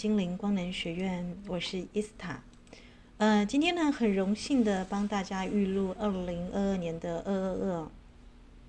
[0.00, 2.42] 精灵光能学院，我是伊斯塔。
[3.18, 7.90] 呃，今天呢，很荣幸的帮大家预录二零二二年的二二二。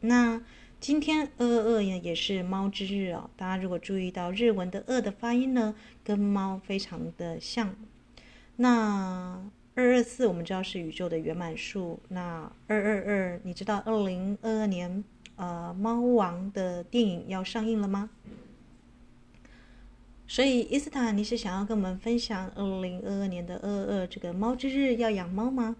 [0.01, 0.41] 那
[0.81, 3.29] 今天二二二也是猫之日哦。
[3.37, 7.73] 大家如果注意到日文的“二”的发音呢，跟猫非常的像。
[8.57, 9.41] 那
[9.73, 11.97] 二二四我们知道是宇宙的圆满数。
[12.09, 15.01] 那二二二，你知道二零二二年
[15.37, 18.09] 呃猫王的电影要上映了吗？
[20.31, 25.75] 所以伊斯塔，你是想要跟我们分享二零二二年的二二二这个猫之日要养猫吗？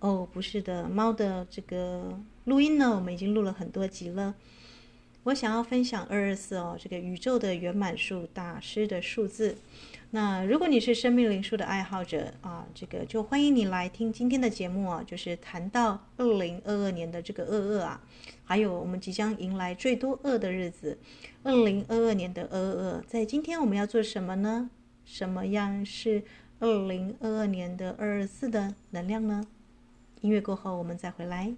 [0.00, 4.34] 哦，不是的，猫的这个录音呢，我们已经录了很多集了。
[5.24, 9.56] 我想要分享二二四哦，这个宇宙的圆满数大师的数字。
[10.10, 18.02] 那如果你是生命灵数的爱好者啊，这个就欢迎你来听今天的节目啊，就是谈到二零二二年的这个二二啊，
[18.44, 20.98] 还有我们即将迎来最多二的日子，
[21.42, 24.68] 二零二二年的二二二，在今天我们要做什么呢？
[25.06, 26.22] 什么样是
[26.60, 29.46] 二零二二年的二二四的能量呢？
[30.20, 31.54] 音乐过后我们再回来。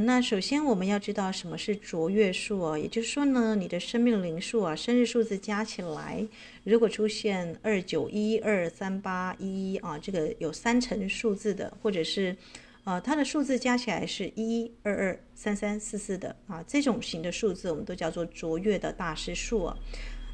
[0.00, 6.26] 那首先我们要知道什么是卓越数哦，也就是说呢，你的生命灵数啊，生日数字加起来，
[6.64, 12.36] 如果出现二九一二三八一一啊，这个有三层数字的，或者是，
[12.84, 19.78] 呃，它的数字加起来是一一二二三三四四的啊，这种型的数字我们都叫做卓越的大师数啊。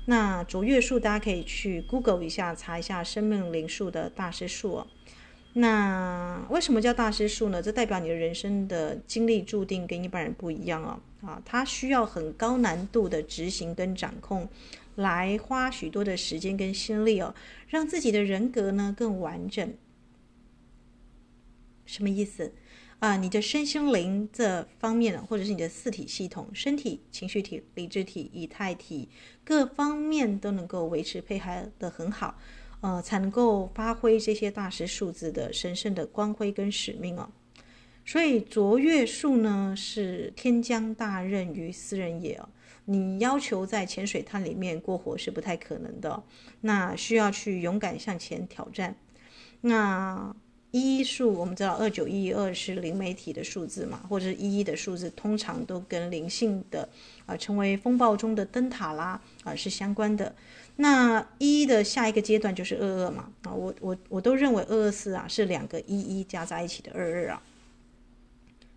[0.07, 4.87] 那卓越数大家可以去 Google 一下，查一下生命灵数的大师数啊。
[5.57, 7.63] 那为什么叫大师数呢？
[7.63, 11.01] 这代表你的人生的经历注定跟一般人不一样哦。
[11.27, 14.49] 啊，它需要很高难度的执行跟掌控，
[14.97, 17.35] 来花许多的时间跟心力哦，
[17.69, 19.73] 让自己的人格呢更完整。
[21.87, 22.53] 什么意思？
[22.99, 29.09] 啊，你的身心灵这方面，或者是你的四体系统，身体、情绪体、理智体、以太体，
[29.45, 32.39] 各方面都能够维持配合的很好。
[32.85, 37.27] 呃，才能够发挥这些大师数字的神圣的光辉跟使命哦。
[38.05, 42.47] 所以卓越数呢，是天将大任于斯人也哦。
[42.85, 46.23] 你要求在浅水滩里面过活是不太可能的，
[46.61, 48.95] 那需要去勇敢向前挑战。
[49.63, 50.37] 那
[50.71, 56.87] 一数，我们知道二九一二是灵媒体的数字嘛，或者是一一的数字，通常都跟灵性的
[57.25, 60.35] 啊、成为风暴中的灯塔啦啊、是相关的。
[60.77, 67.43] 那一的下一个阶段就是二二嘛啊，我我我都认为二二四啊是两个一一加在一起的二二啊。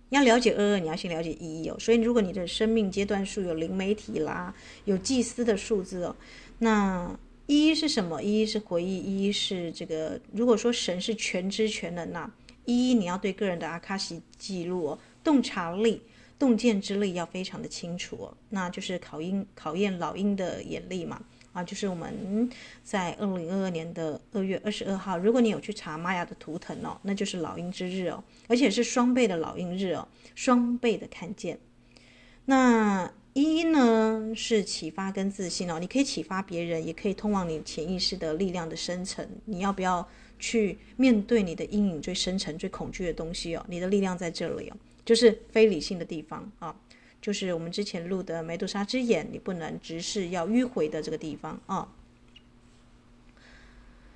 [0.09, 1.75] 要了解二二，你要先了解一一哦。
[1.79, 4.53] 所以如果你的生命阶段数有灵媒体啦，
[4.85, 6.15] 有祭司的数字哦，
[6.59, 8.21] 那一是什么？
[8.21, 8.97] 一是回忆，
[9.27, 10.19] 一是这个。
[10.31, 12.31] 如果说神是全知全能呐，
[12.65, 16.01] 一一你要对个人的阿卡西记录哦，洞察力、
[16.37, 21.21] 洞见之力要非常的清楚哦，那就是考验考验老鹰的眼力嘛。
[21.57, 22.47] 啊，就是我们
[22.83, 31.57] 在二零二二年的二月二十二号，如果你有去查玛雅的图腾哦，那就是老鹰之日哦，而且是双倍的老鹰日哦，双倍的看见。
[32.45, 39.27] 那一呢是启发跟自信哦，你可以启发别人，也可以通往你潜意识的力量的生成。
[39.45, 40.07] 你要不要
[40.37, 43.65] 去面对你的阴影最深层、最恐惧的东西哦？
[43.67, 46.75] 你的力量在这里哦，就是非理性的地方啊。
[47.27, 51.85] 就是我们之前录的梅杜莎之眼，你不能直视要迂回的这个地方啊。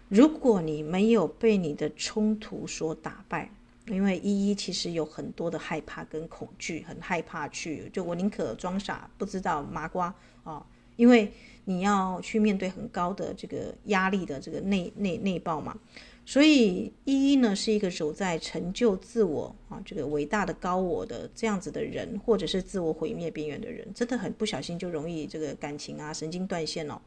[0.08, 3.52] 如果你没有被你的冲突所打败，
[3.88, 10.16] 因为一一其实有很多的害怕跟恐惧，很害怕去，就我宁可装傻，不知道麻瓜
[10.46, 10.66] 啊，
[10.96, 11.34] 因为
[11.66, 15.78] 你要去面对很高的这个压力的这个内内内爆嘛。
[16.24, 27.02] 所以一一呢是一个走在成就自我啊这个伟大的高我的这样子的人，或者是自我毁灭边缘的人，真的很不小心就容易这个感情啊神经断线哦。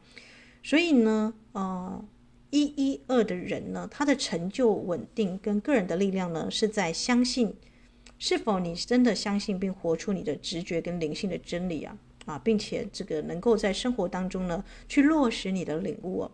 [0.61, 2.05] 所以呢，呃，
[2.51, 7.55] 一一二的人呢，他的成就稳定跟个人的力量呢，是在相信
[8.19, 16.31] 是否你真的相信并活出你的直觉跟灵性的真理啊啊，并且这个能够在生活当中呢去落实你的领悟哦。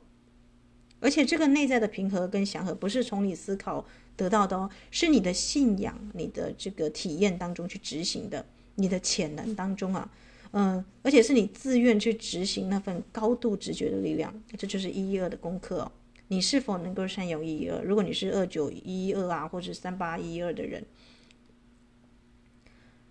[1.02, 8.46] 而且这个内在的平和跟祥和，不是从你思考得到的哦，是你的信仰、你的这个体验当中去执行的，
[8.76, 10.10] 你的潜能当中啊，
[10.52, 15.92] 嗯，而且是你自愿去执行那份高度直觉的力量，这就是一一二的功课哦。
[16.28, 17.82] 你是否能够善用一一二？
[17.82, 20.86] 如果你是二九一一二啊，或者三八一一二的人，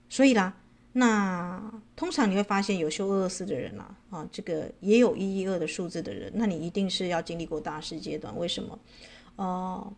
[0.08, 0.59] 所以啦，
[0.92, 8.36] 那通常你会发现有修二二四的人啊，啊，这个也有一一二的数字的人，那你一定是要经历过大师阶段。
[8.36, 8.76] 为什么？
[9.36, 9.92] 呃，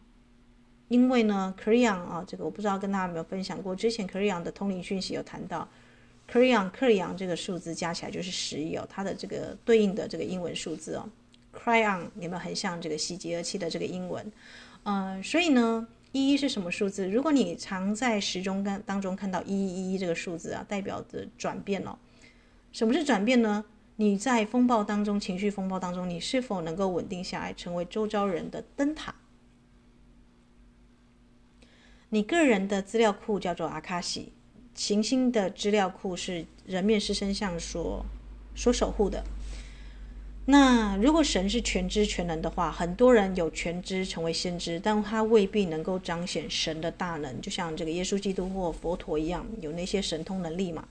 [0.88, 5.66] 因为呢，Kriyan 啊，这个我不知道跟大家有没有分享过，之前 Kriyan 的通灵讯息有谈到
[6.30, 11.08] ，Kriyang Kriyang 这个数字加起来就是十一哦，它的这个对应的这个英文数字哦
[11.54, 14.30] ，Kriyang 有没有很像这个喜极而泣的这个英文？
[14.82, 15.88] 呃，所以呢。
[16.12, 17.08] 一一是什么数字？
[17.08, 21.98] 如果你常在时钟跟当中看到一一一这个数字啊，代表着转变哦。
[22.70, 23.64] 什么是转变呢？
[23.96, 29.14] 你在风暴当中，情绪风暴当中，你是否能够稳定下来，成为周遭人的灯塔？
[32.08, 34.32] 你个人的资料库叫做阿卡西，
[34.74, 38.04] 行星的资料库是人面狮身像所
[38.54, 39.24] 所守护的。
[40.44, 50.84] 那如果神是全知全能的话，很多人有全知成为先知，但他未必能够彰显神的大能，就像这个耶稣基督或佛陀一样，有那些神通能力嘛。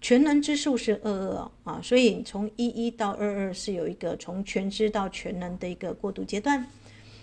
[0.00, 6.64] 全能之数是二二啊，所以从一一到二二是有一个从全知到全能的一个过渡阶段。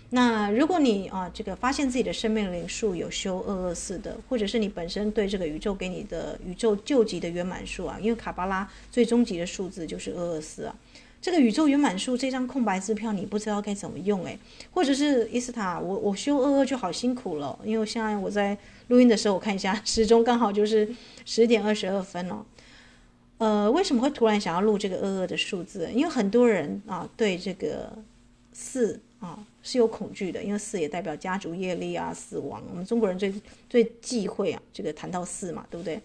[0.10, 10.76] 那如果你啊这个发现自己的生命灵数有修二二四的，或者是你本身对这个宇宙给你的宇宙救急的圆满数啊，因为卡巴拉最终极的数字就是二二四啊。
[11.24, 14.38] 这个宇宙圆满数这张空白支票，你不知道该怎么用诶，
[14.72, 18.58] 或者是伊斯塔，我我修二二就好辛苦了，因为现在我在
[18.90, 20.94] 录音的时候，我看一下时钟，刚好就是
[21.24, 22.44] 十点二十二分哦。
[23.38, 25.90] 呃，为什么会突然想要录这个二二的数字？
[25.94, 27.98] 因为很多人啊对这个
[28.52, 32.62] 四啊是有恐惧的，因为四也代表家族业力啊、死亡。
[32.70, 33.34] 我们中国人最
[33.70, 36.02] 最忌讳啊这个谈到四嘛，对不对？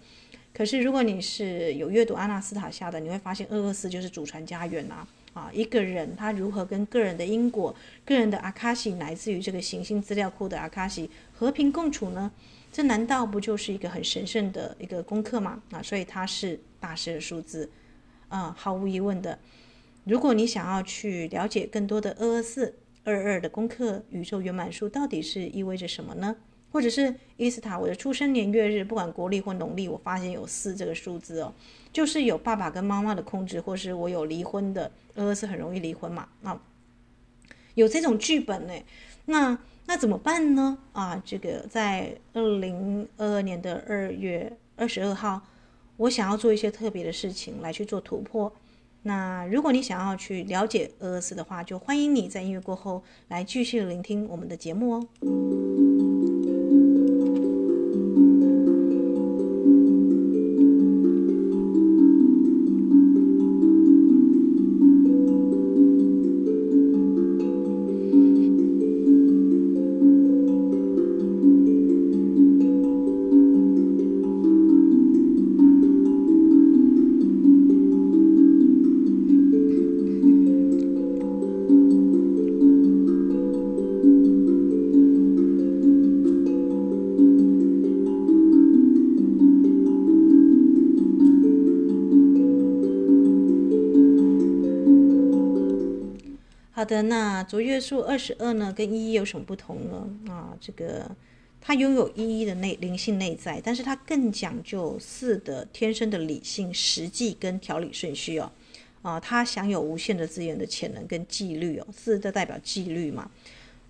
[0.53, 5.07] 可是，如果你是有阅读阿纳斯塔夏的，你会发现二二四就是祖传家园啊！
[5.35, 7.73] 啊，一个人他如何跟个人的因果、
[8.05, 12.33] 个人的阿卡西，来自于这个行星资料库的阿卡西和平共处呢？
[12.73, 15.63] 这难道不就是一个很神圣的一个功课吗？
[15.71, 17.71] 啊，所以它是大师的数字，
[18.29, 19.39] 啊，毫无疑问的。
[20.05, 22.75] 如果你想要去了解更多的二二四
[23.05, 26.35] 二二的功课，宇宙圆满数到底是意味着什么呢？
[26.71, 31.53] 或者是伊斯塔，我的出生年月日，不管国历或农历，我发现有四这个数字哦，
[31.93, 36.61] 就是有爸爸跟妈妈的控制，或是我有离婚的，俄罗斯很容易离婚嘛，啊，
[37.75, 38.75] 有这种剧本呢，
[39.25, 40.79] 那那怎么办呢？
[40.93, 45.41] 啊，这个在二零二二年的二月二十二号，
[45.97, 48.53] 我想要做一些特别的事情来去做突破。
[49.05, 55.88] 那如果你想要去了解俄罗斯的话，就欢迎你在音乐过后来继续聆听我们的节目哦。
[96.89, 100.33] 的那卓越数二十二呢，跟一一有什么不同呢？
[100.33, 101.09] 啊，这个
[101.61, 108.51] 它拥有一一的内灵性内在，但是它更讲究四的天生的理性、实际跟条理顺序哦。
[109.03, 111.87] 啊，它享有无限的资源的潜能跟纪律哦。
[111.95, 113.31] 四的代表纪律嘛。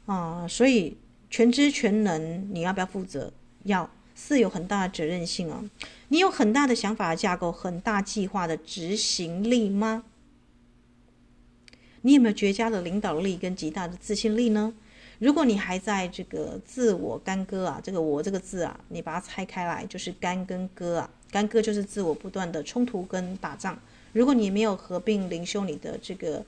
[0.07, 0.97] 啊，所以
[1.31, 3.33] 全知全能，你要不要负责？
[3.65, 3.89] 要。
[4.21, 5.63] 四有很大的责任心哦。
[6.09, 10.03] 你有很大的想法架构，很大计划的执行力吗？
[12.09, 14.73] 你有没有绝佳的领导力跟极大的自信力呢？
[15.19, 23.79] 如果你还在这个自我干戈啊，这个“我”这个字啊，你把它拆开来就是干跟戈啊，干戈就是自我不断的冲突跟打仗。
[24.15, 26.43] 如果你没有合并灵修你的这个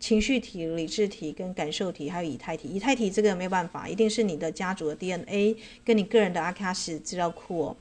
[0.00, 7.76] 情绪体、理智体跟感受体，还有以太体，以太体这个没有办法，一定是你的家族的 DNA 跟你个人的阿卡西资料库哦。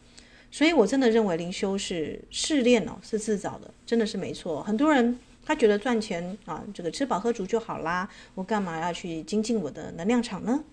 [0.52, 4.62] 所以我真的认为灵修是试炼哦，是自找的，真的是没错。
[4.62, 5.18] 很多人。
[5.46, 10.64] 他觉得赚钱啊，这个吃饱喝足就好啦，我干嘛要去精进我的能量场呢？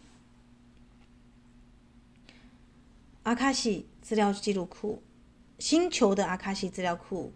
[3.25, 5.03] 阿卡西资料记录库，
[5.59, 7.33] 星球的阿卡西资料库，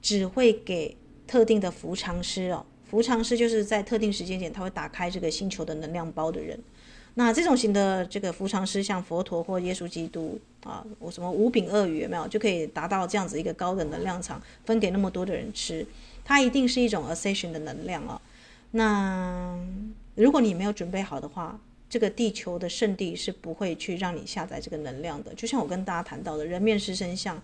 [0.00, 2.64] 只会给特定的扶长师哦。
[2.84, 6.58] 扶长师就是在特定时间点，他会打开这个星球的能量包的人。
[7.18, 15.84] 那这种型的这个扶长师，像佛陀或耶稣基督啊，我什么五饼二鱼有没有，就可以达到这样子一个高的能量场，分给那么多的人吃。
[16.24, 18.22] 它一定是一种 ascension 的能量啊。
[18.70, 19.58] 那
[20.14, 21.58] 如果你没有准备好的话，
[21.90, 25.34] 这个地球的圣地是不会去让你下载这个能量的。
[25.34, 27.42] 就像我跟大家谈到的，人面狮身像，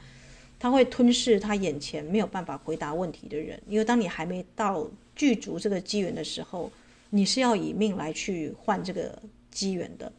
[0.56, 6.70] 他会吞噬他眼前没有办法回答问题的人，因为当你还没到具足这个机缘的时候，
[7.10, 9.20] 你是要以命来去换这个
[9.54, 10.12] 机缘的。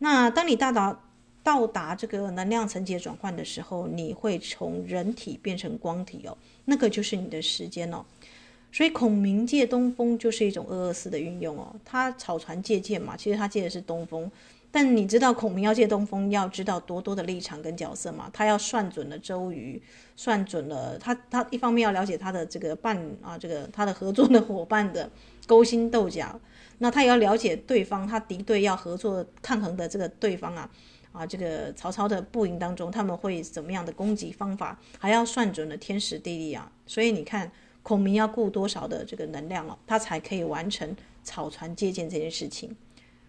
[0.00, 1.00] 那当你到达
[1.42, 6.36] 到达这个能量层级转换的时候，你会从人体变成光体哦，
[6.66, 8.04] 那个就是你的时间哦。
[8.72, 14.30] 所以孔明借东风就是一种二二四的运用哦，他草船借箭嘛，其实他借的是东风。
[14.72, 18.28] 但你知道孔明要借东风，要知道多多的立场跟角色嘛？
[18.32, 19.80] 他要算准了周瑜，
[20.16, 25.08] 算准了他，他一方面要了解他的这个伴啊，这个他的合作的伙伴的
[25.46, 26.40] 勾心斗角，
[26.84, 30.70] 那他也要了解对方，他敌对要合作抗衡的这个对方啊，
[31.12, 37.50] 啊，这个曹操的步营当中他们会怎么样的攻击方法，还要算准了天时地利啊，所以你看。
[37.84, 42.74] 孔明要顾多少的这个能量哦，他才可以完成草船借箭这件事情。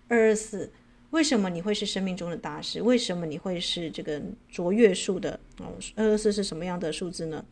[0.07, 0.71] 二二四，
[1.09, 2.81] 为什么你会是生命中的大师？
[2.81, 5.73] 为什么你会是这个卓越数的哦？
[5.97, 7.43] 二二四是什么样的数字呢？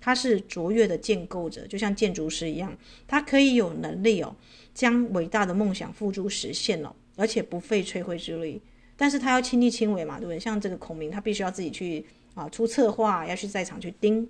[0.00, 2.76] 他是卓越的建构者，就像建筑师一样，
[3.06, 4.34] 他可以有能力哦，
[4.72, 8.60] 将伟大的梦想付诸实现哦，而且不费吹灰之力。
[8.96, 10.40] 但是他要亲力亲为嘛，对不对？
[10.40, 14.28] 像这个孔明，他必须要自己去啊出策划，要去在场去盯。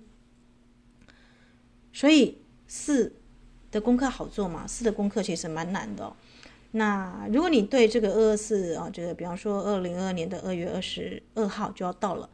[1.92, 3.12] 所以四
[3.70, 4.66] 的功课好做嘛？
[4.66, 6.12] 四的功课其实蛮难的。
[6.72, 12.28] 那如果你对这个二二四啊，这个比方说二零二二年的二月二十二号就要到了，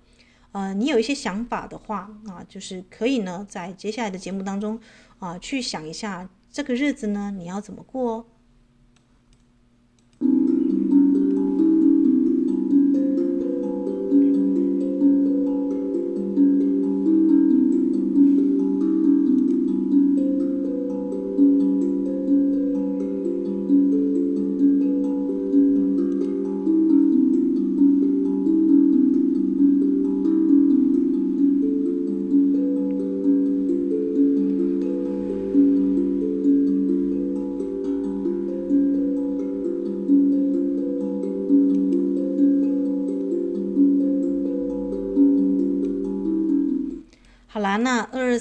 [0.55, 4.79] 呃，你有一些想法的话啊，就是可以呢，在接下来的节目当中
[5.19, 8.25] 啊，去想一下这个日子呢，你要怎么过哦。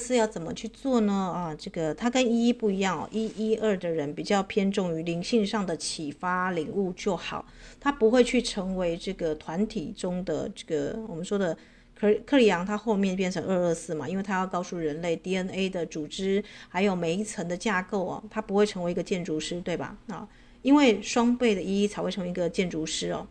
[0.03, 1.13] 那二二四要怎么去做呢？
[1.13, 3.07] 啊，这个它跟一一不一样哦。
[3.09, 7.45] 一一二的人比较偏重于灵性上的启发领悟就好，
[7.79, 11.57] 他不会去成为这个团体中的这个我们说的
[11.95, 19.97] 克克里昂，他后面变成二二四嘛，因为他要告诉人类 DNA 的组织还有每一层的架构哦，他不会成为一个建筑师，对吧？
[20.07, 20.27] 啊，
[20.63, 23.25] 因为双倍的一才会成为一个建筑师哦。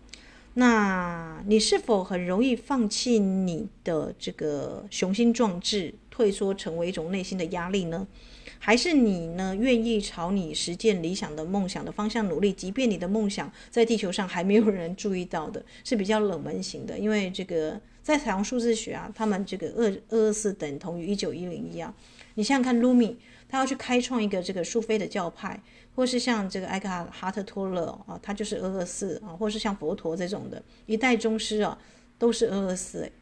[0.55, 8.07] 那你是否很容易放弃你的这个雄心壮志，退缩成为一种内心的压力呢？
[8.59, 16.97] 还是你呢，愿意朝你实践理想的梦想的方向努力，即便你的梦想在地球上还没有人注意到的，是比较冷门型的？
[16.97, 21.93] 因为这个在彩虹数字学啊，他们这个二二二四等同于一九一零一样。
[22.35, 23.17] 你想想看，卢米
[23.49, 25.61] 他要去开创一个这个苏菲的教派。
[25.95, 31.77] 或是像这个艾克哈特托勒啊，他就是二二四啊，或是像佛陀这种的一代宗师啊，
[32.19, 33.13] 都是二二四。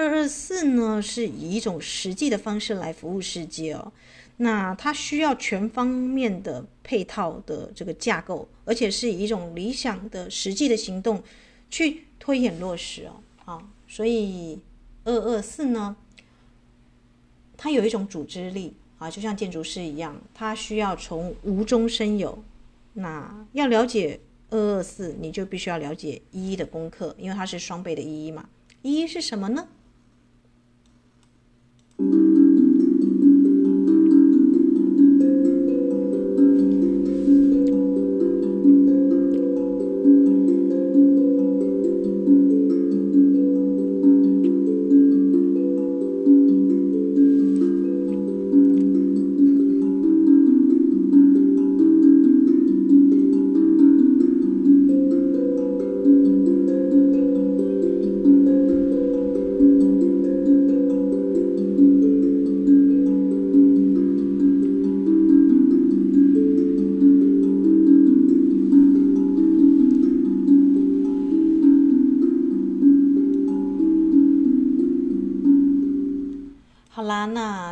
[0.00, 3.92] 二二四呢，是以一种实际的方式来服务世界哦。
[4.38, 11.22] 那它需要全方面的配套的这个架构，而且是以一种理想的实际的行动
[11.68, 13.20] 去推演落实哦。
[13.44, 14.58] 啊，所以
[15.04, 15.94] 二二四呢，
[17.56, 18.74] 它有一种组织力。
[18.98, 22.44] 啊，就像建筑师一样，他需要从无中生有。
[22.92, 28.46] 那要了解二二四，你就必须要了解一一的功课，因为它是双倍的一一嘛。
[28.82, 29.66] 一一是什么呢？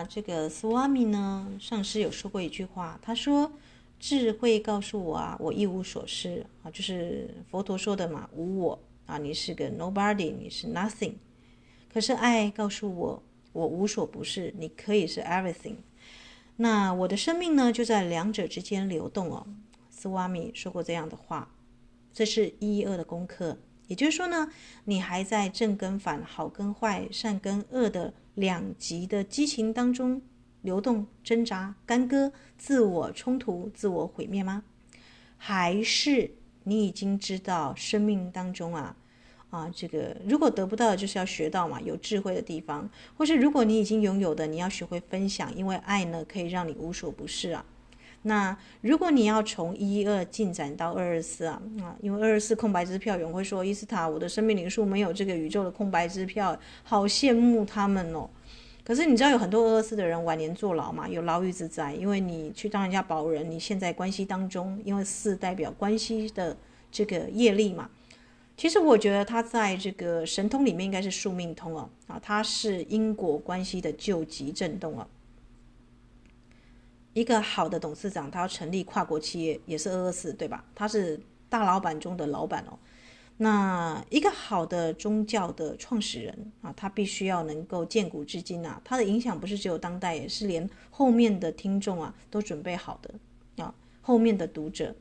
[0.09, 3.53] 这个斯瓦米呢，上师有说过一句话，他说
[4.01, 11.13] ：“智慧告诉我啊，我一无所失啊，就是佛陀说的嘛，无我啊，你是个 nobody，你是 nothing。
[11.93, 13.23] 可是爱告诉我，
[13.53, 15.77] 我无所不是，你可以是 everything。
[16.57, 19.47] 那我的生命呢，就在两者之间流动哦。”
[19.91, 21.53] 斯瓦米说过这样的话，
[22.15, 23.59] 这是一一二的功课。
[23.89, 24.49] 也就是说呢，
[24.85, 30.23] 你还在正跟反、好跟坏、善跟恶的两极的激情当中
[30.63, 34.63] 流动、挣扎、干戈、自我冲突、自我毁灭吗？
[35.37, 36.31] 还是
[36.65, 38.97] 你已经知道生命当中啊
[39.51, 47.65] 啊，这个如果得不到，就是要学到嘛，有智慧的地方，或是如果你已经拥有的，你要学会分享，因为爱呢可以让你无所不是啊。
[48.29, 58.29] 那如果你要从一二进展到二二四啊啊，因为二二四空白支票，有人会说伊斯塔，我的生命灵数没有这个宇宙的空白支票，好羡慕他们哦。
[58.85, 66.57] 可是你知道有很多俄罗斯的人晚年坐牢嘛，有牢狱之灾，因为你去当人家保人，你现在关系当中，因为四代表关系的
[66.93, 67.89] 这个业力嘛。
[68.57, 75.07] 其实我觉得他在这个神通里面应该是宿命通哦啊，它是因果关系的救急震动哦。
[77.13, 80.65] 一个好的董事长，他要成立跨国企业，也是二二四，对吧？
[80.75, 82.79] 他是大老板中的老板哦。
[83.39, 93.15] 那一个好的宗教的创始人啊，他必须要能够建古至今啊，他的影响不是只有当代，也是连后面的听众啊都准备好的
[93.63, 94.95] 啊，后面的读者。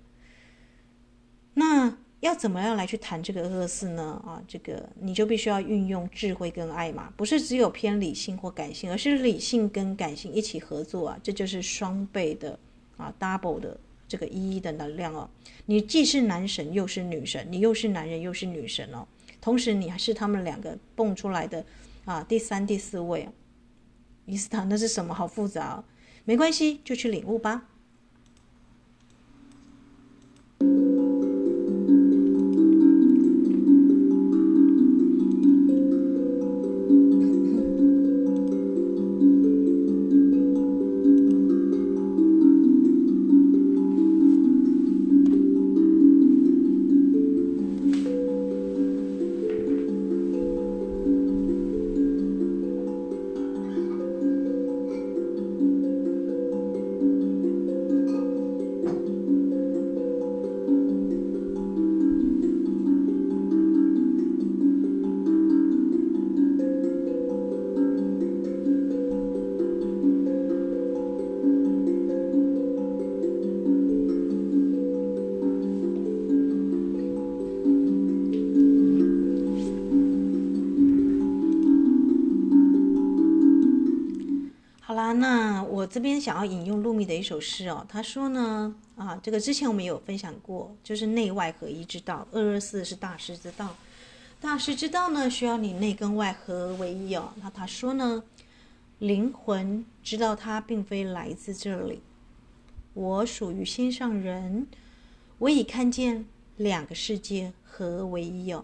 [1.53, 1.97] 那。
[2.21, 4.21] 要怎么样来去谈这个二二四呢？
[4.25, 12.57] 啊，这个你就必须要运用智慧跟爱嘛，不是只有偏理性或感性，而是理性跟感性一起合作啊，这就是双倍的
[12.97, 15.29] 啊，double 的这个一一的能量哦。
[15.65, 19.07] 你既是男神又是女神，你又是男人又是女神哦，
[19.39, 21.63] 同时你还是他们两个蹦出来的
[22.05, 23.29] 啊第三、第四位。
[24.25, 25.13] 伊斯塔，那是什么？
[25.13, 25.81] 好复杂，
[26.25, 27.69] 没关系，就去领悟吧。
[84.87, 93.75] 好啦，那我这边想要引用露米的一首诗哦，他说呢，啊，这个之前我们有分享过，就是内外合一之道，二二四是大师之道，
[94.39, 97.33] 大师之道呢需要你内跟外合为一哦。
[97.41, 98.23] 那他说呢，
[98.99, 102.01] 灵魂知道它并非来自这里，
[102.93, 104.67] 我属于心上人，
[105.39, 108.63] 我已看见两个世界合为一哦，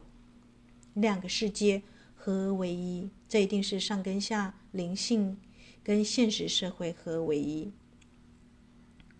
[0.93, 1.81] 两个世界
[2.15, 5.37] 合为一，这一定是上跟下灵性。
[5.83, 7.71] 跟现实社会合为一，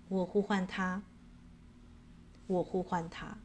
[0.08, 1.04] 我呼唤他，
[2.48, 3.38] 我呼唤他，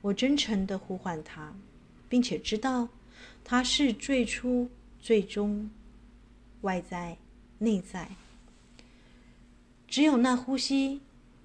[0.00, 1.54] 我真诚的呼唤他，
[2.08, 2.88] 并且知道
[3.44, 5.70] 他是最初、最终、
[6.62, 7.16] 外在、
[7.58, 8.10] 内在。
[9.86, 11.00] 只有那呼吸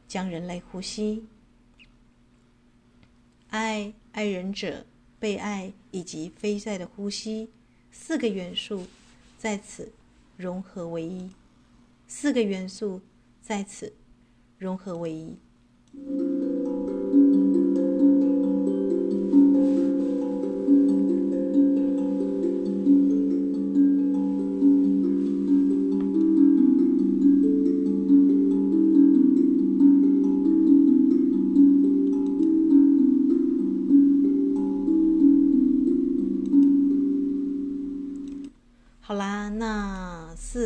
[0.08, 1.28] 将人类呼吸，
[3.50, 4.86] 爱、爱人者、
[5.20, 7.50] 被爱以及非在的呼吸
[7.92, 8.88] 四个元素
[9.38, 9.92] 在此。
[10.38, 11.30] 融合为一，
[12.08, 13.02] 四个元素
[13.42, 13.94] 在此
[14.58, 15.38] 融合为一。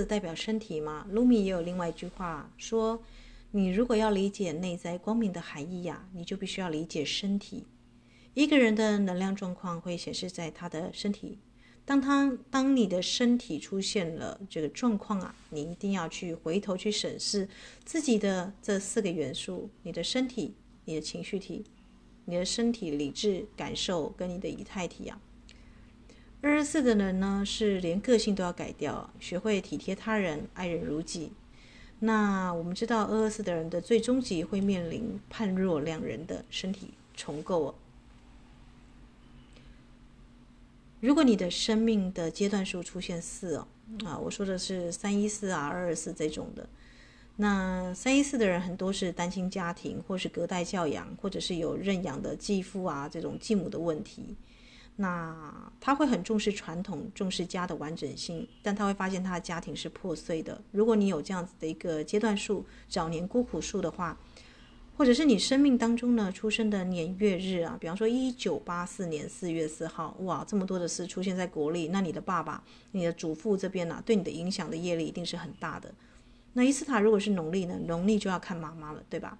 [0.05, 3.01] 代表身体嘛，卢米也有另外一句话说
[3.51, 7.65] ：“你如果要理解内在光明的含义呀，你就必须要理解身体。
[8.33, 11.39] 一个人的能量状况会显示在他的身体。
[11.85, 17.49] 当他当你的身体出现了这个状况啊，你一定要去回头去审视
[17.83, 20.53] 自己的这四个元素：你的身体、
[20.85, 21.65] 你的情绪体、
[22.25, 25.19] 你的身体理智感受跟你的仪态体啊。”
[26.41, 31.33] 二十四的人呢，是连个性都要改掉，学会体贴他人，爱人如己。
[31.99, 37.75] 那我们知道，二二四的人的最终极会面临判若两人的身体重构哦。
[41.01, 43.67] 如果你的生命的阶段数出现四哦，
[44.05, 46.69] 啊，我说的是三一四啊，二二四这种的，
[47.35, 54.37] 那三一四的人很多是单亲家庭，或是隔代教养，或者是有认养的继父啊这种继母的问题。
[55.01, 60.61] 那他会很重视传统，重视家的完整性，但他会发现他的家庭是破碎的。
[60.71, 64.17] 如果你有这样子的一个阶段数，早年孤苦数的话，
[64.97, 75.93] 或者是你生命当中呢出生的年月日啊，比方说一九八四年四月四号，哇，这么多的事出现在国历，那你的爸爸、你的祖父这边呢、对你的影响的业力一定是很大的。
[76.51, 79.37] 那伊斯塔如果是农历呢，农历就要看妈妈了，对吧？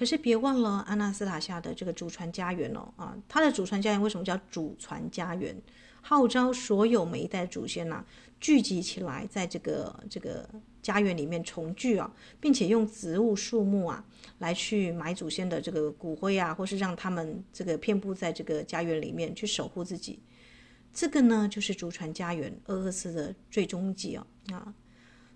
[0.00, 5.54] 可是别忘了阿纳斯塔夏的这个祖传家园哦，啊，他的祖传家园为什么叫祖传家园？
[6.00, 8.02] 号召所有每一代祖先呐、
[8.40, 10.48] 聚集起来，在这个这个
[10.80, 12.10] 家园里面重聚啊，
[12.40, 14.02] 并且用植物树木啊
[14.38, 20.18] 来去埋祖先的这个骨灰啊，或是让他们这个遍布在这个家园里面去守护自己。
[20.94, 24.72] 这个呢，就是祖传家园二二四的最终极哦啊。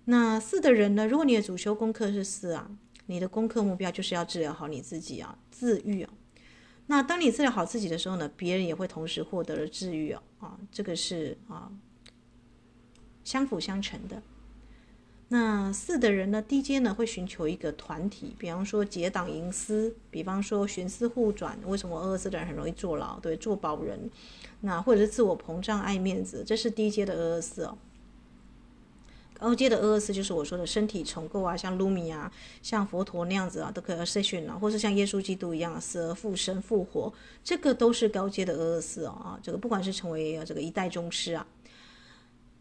[0.06, 2.70] 那四的人呢，如果你的主修功课是四啊。
[3.06, 6.10] 你的功课目标就是要治疗好你自己啊，自愈啊。
[6.86, 10.22] 那当你治疗好自己的时候呢，别人也会同时获得了治愈啊。
[10.40, 11.70] 啊，这个是啊
[13.24, 14.22] 相辅相成的。
[15.28, 21.58] 那四的人呢，低阶呢会寻求一个团体，比方说结党营私，比方说徇私互转。
[21.66, 23.18] 为什么二二四的人很容易坐牢？
[23.20, 24.10] 对，做保人。
[24.60, 27.76] 那或者是自我膨胀、爱面子，这是低阶的二二四哦。
[29.36, 41.46] 高阶的二二四就是我说的身体重构啊，像卢米啊，像佛陀那样子啊，都可以 ascension 啊，或是像耶稣基督一样死而复生复活，这个都是高阶的二二四哦啊，这个不管是成为这个一代宗师啊，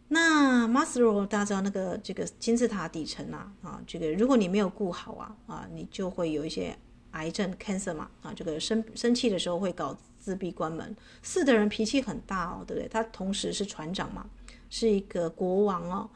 [0.08, 6.76] 那 Maslow 大家知道那个这个金字塔底层啊啊，这个如果你没有顾好啊啊，你就会有一些
[7.12, 10.94] 癌症 cancer 嘛啊，这个生生气的时候会搞自闭关门。
[11.22, 12.88] 四的人脾气很大哦，对不对？
[12.88, 14.26] 他同时是船长嘛，
[14.68, 16.10] 是一个国王哦。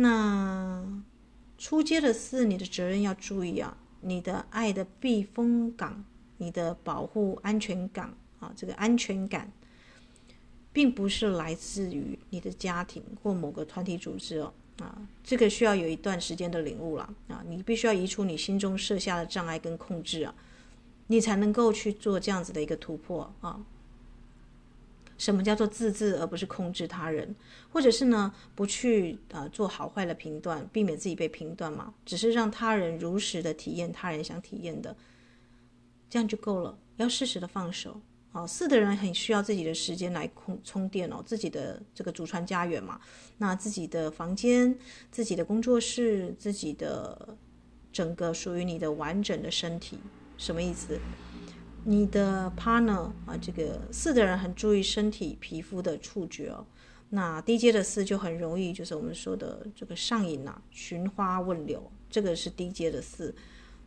[0.00, 1.02] 那
[1.56, 6.04] 出街的事，你的责任要注意啊，你的爱的避风港，
[6.36, 9.50] 你的保护安全感啊，这个安全感，
[10.72, 20.32] 并不是来自于你的家庭或某个团体组织哦，啊，这个需要有一段时间的领悟了啊，你必须要移除你心中设下的障碍跟控制啊，
[21.08, 23.60] 你才能够去做这样子的一个突破啊。
[25.18, 27.34] 什么叫做自治而不是控制他人，
[27.70, 31.92] 或者是呢，不去呃做好坏的评断，避免自己被评断嘛？
[32.06, 34.96] 只是让他人如实的体验他人想体验的，
[36.08, 36.78] 这样就够了。
[36.96, 38.00] 要适时的放手。
[38.32, 43.00] 哦，四的人很需要自己的时间来充充电哦，自己的这个祖传家园嘛，
[43.38, 44.78] 那自己的房间、
[45.10, 47.36] 自己的工作室、自己的
[47.90, 49.98] 整个属于你的完整的身体，
[50.36, 51.00] 什么意思？
[51.88, 56.66] 你的 partner 啊，这个四的人很注意身体皮肤的触觉哦。
[57.08, 63.34] 那低阶的四就很容易，就是我们说的这个上瘾呐，寻花问柳，这个是低阶的四。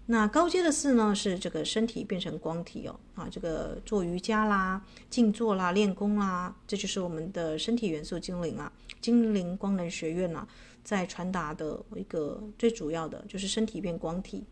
[0.08, 10.48] 那高阶的四呢，是这个身体变成光体哦，啊，这个做瑜伽啦、静坐啦、练功啦，这就是我们的身体元素精灵啊，精灵光能学院呐，
[10.84, 14.44] 在传达的一个最主要的就是身体变光体。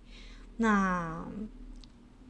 [0.57, 1.25] 那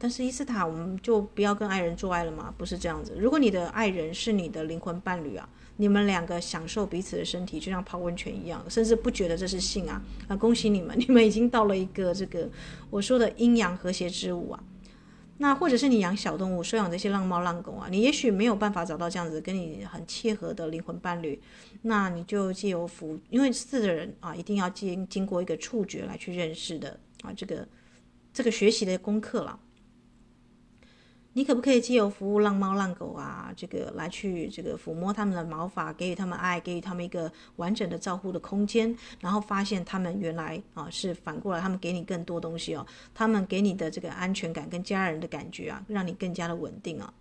[0.02, 2.54] 但是伊斯塔，我们就不要跟爱人做爱了吗？
[2.56, 3.14] 不是这样子。
[3.18, 10.02] 如果你的爱人是你的灵魂伴侣啊，你们两个享受彼此的身体，就像泡温泉一样，甚至不觉得这是性啊！
[10.26, 12.48] 啊，恭喜你们，你们已经到了一个这个
[12.88, 14.64] 我说的阴阳和谐之舞啊。
[15.36, 21.38] 那或者是你养小动物，收养这些浪猫浪狗啊，你也许没有办法找到这样子跟你很契合的灵魂伴侣，
[21.82, 27.68] 那你就借由服，因为四的人啊，一定要经经过一个触觉来去认识的啊，这个
[28.32, 29.58] 这个学习的功课了。
[31.32, 47.14] 你可不可以借由服务浪猫浪狗啊，这个来去这个抚摸他们的毛发，给予他们爱，给予他们一个完整的照护的空间，然后发现他们原来啊是反过来，他们给你更多东西哦，他们给你的这个安全感跟家人的感觉啊，让你更加的稳定啊，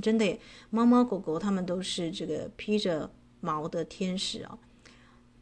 [0.00, 0.38] 真的，
[0.70, 4.56] 猫猫狗狗他们都是这个披着毛的天使啊，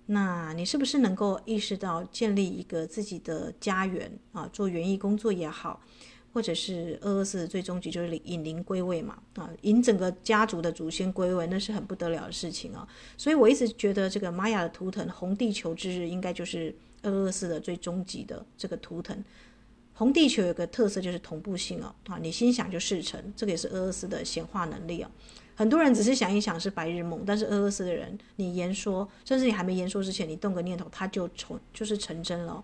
[0.07, 5.83] 那你是不是能够意识到建立一个自己的家园啊，做园艺工作也好？
[6.37, 12.87] 或者是二二四最终极就是引灵归位嘛，啊，引整个家族的祖先归位，那是很不得了的事情啊。
[13.17, 19.17] 所以我一直觉得这个玛雅的图腾红地球之日应该就是二二四的最终极的这个图腾。
[19.95, 25.11] 红地球有个特色就是同步性哦，啊，你心想就事成，这个也是二二四的显化能力啊。
[25.55, 32.63] 很多人只是想一想是白日梦，但是二二四的人，你言说，甚至你还没言说之前，你动个念头，它就成就是成真了。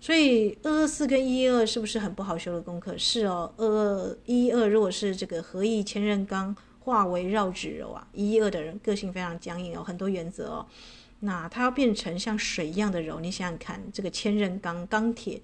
[0.00, 2.96] 所以二二四跟一二是不是很不好修的功课？
[2.96, 10.66] 是哦，二二一二如果是这个合意千仞钢化为绕指柔啊，一二的人个性非常僵硬哦，很多原则哦。
[11.20, 15.40] 那它要变成像水一样的柔，你想想看，这个千仞钢钢铁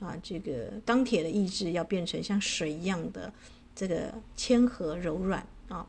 [0.00, 3.32] 啊，这个钢铁的意志要变成像水一样的
[3.74, 5.86] 这个谦和柔软啊。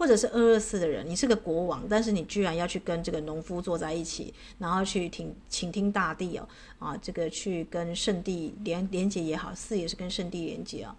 [0.00, 10.96] 或者是二二四的人，你是个国王，但是你居然要去跟这个农夫坐在一起，然后去听倾听大地哦，啊，这个去跟圣地连连接也好，四也是跟圣地连接啊，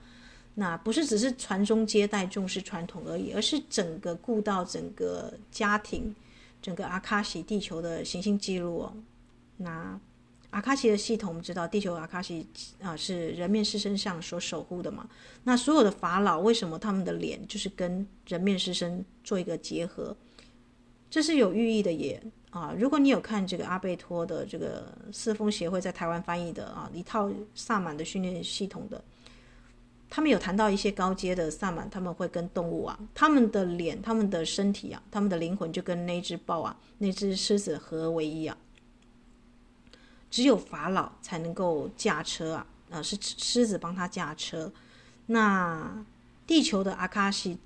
[0.53, 6.15] 那不是只是传宗接代、重视传统而已，而是整个顾到整个家庭，
[6.61, 8.93] 整个阿卡西地球的行星记录哦，
[9.57, 9.99] 那。
[10.51, 12.47] 阿卡西的系统，我们知道地球阿卡西
[12.81, 15.09] 啊是人面狮身上所守护的嘛。
[15.43, 20.15] 那所有的法老为什么他们的脸就是跟人面狮身做一个结合？
[21.09, 22.73] 这是有寓意的耶啊！
[22.77, 29.03] 如果你有看这个阿贝托的这个四风协会在台湾翻译的啊一套萨满的训练系统的，
[30.09, 38.57] 他们有谈到一些高阶的萨满，他们会跟动物啊，他们的脸、他们的身体啊、他们的灵魂就跟那只豹啊、那只狮子合为一啊。
[40.31, 44.71] 只有法老才能够驾车啊，呃，是狮子帮他驾车。
[45.27, 46.03] 那
[46.47, 47.57] 地球的阿卡西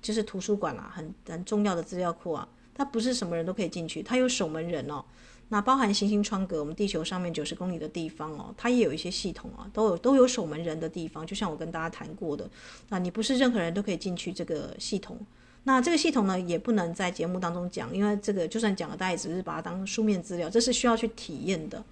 [0.00, 2.48] 就是图书馆啦，很很重要的资料库啊。
[2.74, 5.04] 它不是什么人都可以进去，它有守门人哦。
[5.48, 11.26] 那包含行星窗格，我们地球上面九十公里的地方哦，它也有一些系统啊，都有都有守门人的地方。
[11.26, 12.48] 就像我跟大家谈过的，
[12.88, 15.18] 那你不是任何人都可以进去这个系统。
[15.68, 21.82] 那这个系统呢，也不能在节目当中讲，因为这个就算讲了，大家也只是把它当书面资料，这是需要去体验的。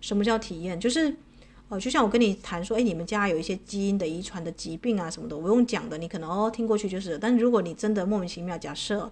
[0.00, 0.78] 什么叫体验？
[0.78, 1.12] 就是，
[1.68, 7.18] 哦，就像我跟你谈说，哎，你们家有一些基因的遗传的疾病啊什么的，我用讲的，你可能哦听过去就是。
[7.18, 9.10] 但如果你真的莫名其妙，假设，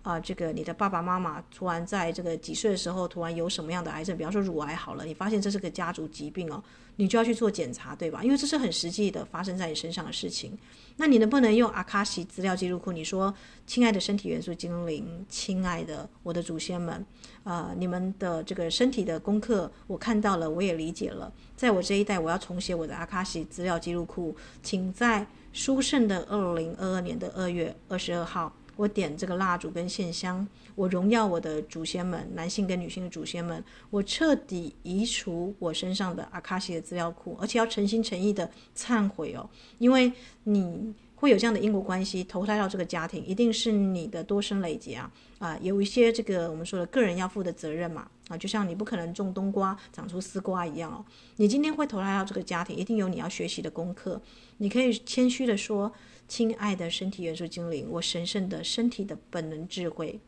[0.00, 6.64] 啊、这个你的爸爸妈妈突然在这个几岁的时候突然有什么样的癌症，比方说乳癌好了，你发现这是个家族疾病哦，
[6.96, 8.24] 你就要去做检查，对吧？
[8.24, 10.56] 因为这是很实际的发生在你身上的事情。
[10.98, 12.90] 那你能不能用阿卡西资料记录库？
[12.90, 13.34] 你说，
[13.66, 17.04] 亲爱的身体元素精灵，亲爱的我的祖先们。
[17.44, 21.32] 呃，你们的这个身体的功课我看到了，我也理解了。
[21.54, 40.12] 在我这一代，我要重写我的阿卡西资料记录库，请在书圣的二零二二年的二月二十二号，我点这个蜡烛跟线香，我荣耀我的祖先们，男性跟女性的祖先们，我彻底移除我身上的阿卡西的资料库，而且要诚心诚意的忏悔哦，因为
[40.44, 40.94] 你。
[41.18, 45.58] 会有这样的因果关系，投胎到这个家庭，一定是你的多生累劫啊啊！
[45.62, 51.04] 有一些这个我们说的个人要负的责任嘛啊，就像你不可能种冬瓜长出丝瓜一样哦。
[51.36, 54.20] 你今天会投胎到这个家庭，一定有你要学习的功课。
[54.56, 55.92] 你可以谦虚的说
[56.26, 60.18] ：“亲爱的身体元素精灵，我神圣的身体的本能智慧。”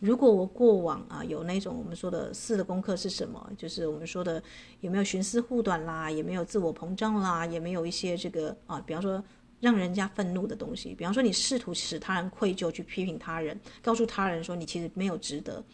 [0.00, 3.50] 如果我过往啊有那种我们说的四的功课是什么？
[3.56, 4.42] 就是我们说的
[4.80, 9.24] 有没有徇私护短啦，也没有自我膨胀啦，也没有一些这个啊，比方说
[9.60, 15.64] 让人家愤怒的东西，比方说你试图使他人愧疚，去批评他人，告诉他人说你其实没有值得。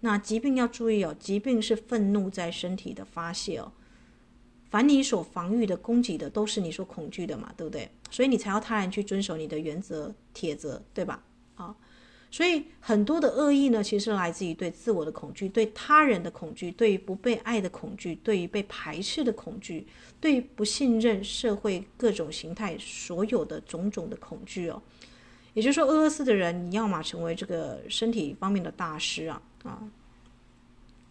[0.00, 3.72] 那疾病要注意哦，疾病是愤怒在身体的发泄哦。
[4.70, 7.90] 凡你所防御的、攻击的，都是你所恐惧的嘛，对不对？
[8.10, 11.22] 所以你才要他人去遵守你的原则、铁则，对吧？
[11.56, 11.74] 啊。
[12.32, 19.84] 所以很多的恶意呢，其实来自于对自我的恐惧、对他人的恐惧、对于不被爱的恐惧、对于被排斥的恐惧、
[20.20, 24.80] 对于不信任社会各种形态所有的种种的恐惧哦。
[25.54, 29.82] 也就是说，俄罗斯的人，你要么成为这个身体方面的大师啊啊。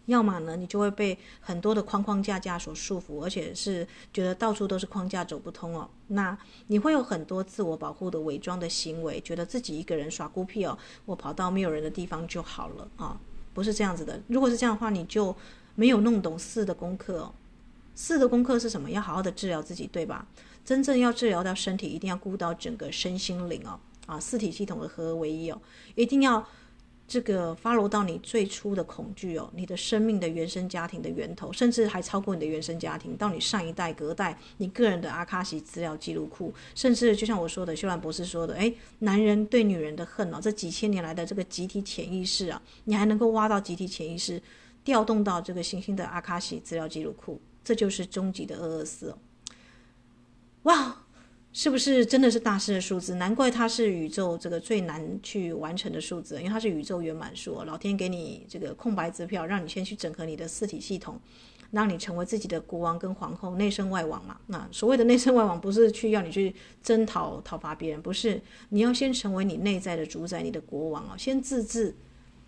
[0.06, 5.88] 要么呢，你就会被很多的框框架架所束缚，而且是觉得到处都是框架走不通哦。
[6.08, 6.36] 那
[6.66, 13.20] 你会有很多自我保护的伪装的行为，觉得自己一个人耍孤僻哦，我跑到没有人的地方就好了啊，
[13.54, 14.20] 不是这样子的。
[14.26, 15.36] 如果是这样的话，你就
[15.76, 17.32] 没有弄懂四的功课哦。
[17.94, 18.90] 四的功课是什么？
[18.90, 20.26] 要好好的治疗自己，对吧？
[20.64, 25.60] 真正要治疗到身体，一定要顾到整个身心灵哦，啊，四体系统的合而为一哦，
[25.94, 26.44] 一定要。
[27.10, 44.40] 这个 follow 到你最初的恐惧哦，你的生命的原生家庭的源头，甚至还超过你的原生家庭，到你上一代隔代，你个人的阿卡西资料记录库，甚至就像我说的，修兰博士说的，哎，男人对女人的恨哦，这几千年来的这个集体潜意识啊，你还能够挖到集体潜意识，
[44.84, 49.18] 调动到这个行星的阿卡西资料记录库，这就是终极的二二四哦，
[50.62, 50.96] 哇！
[51.52, 53.16] 是不是真的是大师的数字？
[53.16, 57.62] 难怪它是宇宙这个最难去完成的数字，因为它是宇宙圆满数。
[57.64, 61.18] 老天给你这个空白支票，让你先去整合你的四体系统，
[61.72, 64.38] 让你成为自己的国王跟皇后，内圣外王嘛。
[64.46, 71.94] 那所谓的内圣外王，不是去要你去征讨讨伐别人，不是，你要先成为你内在的主宰，你的国王啊，先自治。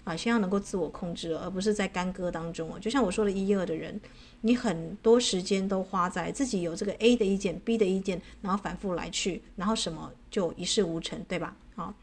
[0.05, 2.77] 啊，先要能够自我控制，而不是在干戈当中哦。
[2.81, 4.01] 就像我说的，一二的人，
[4.43, 11.57] 你很多时间都花在自己有这个 A 的意见、B 的意见，然后反复来去，然后什么就一事无成，对吧？
[11.75, 11.95] 好，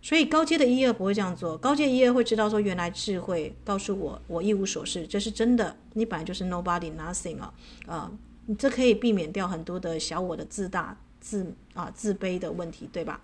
[0.00, 5.76] 所以高阶的一二不会这样做，高阶一二会知道说，原来智慧告诉我，我一无所事，这是真的。
[5.94, 7.54] 你本来就是 nobody nothing 啊，
[7.86, 8.12] 啊，
[8.46, 13.20] 你这可以避免掉很多的小我的自大、自啊自卑的问题，对吧？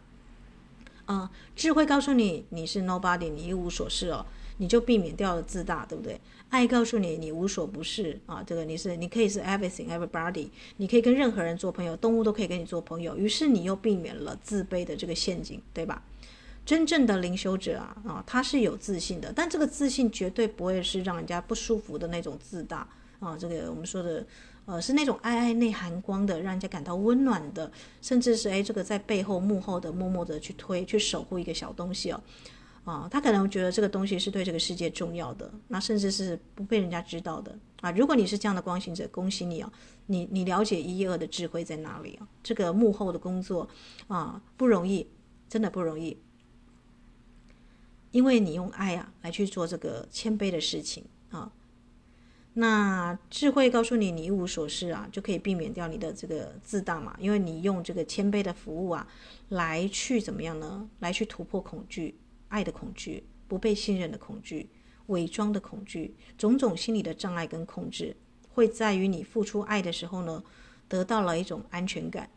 [1.06, 4.24] 啊，智慧告诉你你是 nobody，你一无所事哦，
[4.58, 6.20] 你就避免掉了自大，对不对？
[6.50, 16.02] 爱告诉你你无所不是啊，这个你是你可以是 everything everybody，你可以跟任何人做朋友，动物都可以跟你做朋友，于是你又避免了自卑的这个陷阱，对吧？
[16.66, 22.86] 真正的灵修者啊啊，他是有自信的，但这个自信绝对不会是让人家不舒服的那种自大
[23.18, 23.36] 啊。
[23.38, 24.24] 这个我们说的，
[24.66, 27.70] 呃，是那种爱爱内含光的，让人家感到温暖的，
[28.02, 32.20] 甚至是哎，这个在背后幕后的默默的去推去守护一个小东西哦，
[32.84, 37.90] 啊，他可能觉得这个东西是对这个世界重要的，那甚至是不被人家知道的啊。
[37.92, 39.72] 如果你是这样的光行者，恭喜你啊，
[40.06, 42.26] 你你了解一二的智慧在哪里啊？
[42.42, 43.68] 这个幕后的工作
[44.08, 45.06] 啊，不容易，
[45.48, 46.16] 真的不容易。
[48.10, 51.52] 因为你用爱啊来去做这个谦卑的事情啊，
[52.54, 57.14] 那智慧告诉你你一无所事啊，就可以避免掉你的这个自大嘛。
[57.20, 59.06] 因为你用这个谦卑的服务啊，
[59.50, 60.90] 来去怎么样呢？
[60.98, 62.16] 来去突破恐惧、
[62.50, 64.68] 爱的恐惧、不被信任的恐惧、
[65.06, 68.14] 伪装的恐惧，种种心理的障碍跟控制，
[68.50, 70.44] 会在于你付出爱的时候呢，
[70.86, 72.28] 得到了一种安全感。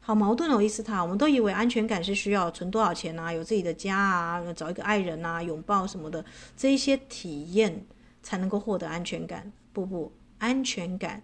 [0.00, 6.24] 好矛盾哦，伊斯塔，我们都以为安全感是需要存多少钱啊，有自己的家啊，找一个爱人啊，拥抱什么的，
[6.56, 7.86] 这一些体验
[8.22, 9.50] 才能够获得安全感。
[9.72, 11.22] 不不，安全感，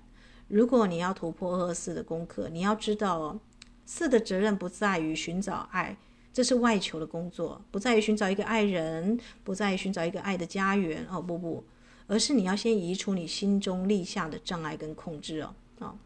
[0.49, 3.41] 如果你要突破二二四的功课，你要知道哦，
[3.85, 5.99] 四的责任不在于寻找爱，
[6.41, 11.63] 这是外求的工作，不在于寻找一个爱人，不在于寻找一个爱的家园哦，不不，
[12.07, 15.99] 而是你要先移除你心中立下的障碍跟控制哦，哦。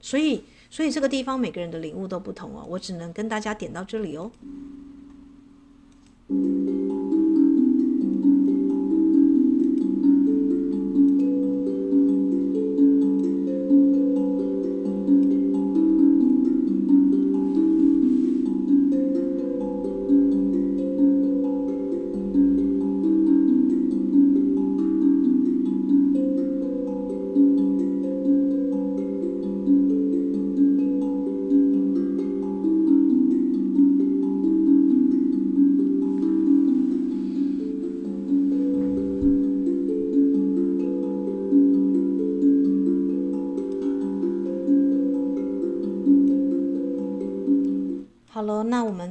[0.00, 4.32] 所以，所以这个地方每个人的领悟都不同哦，我只能跟大家点到这里哦。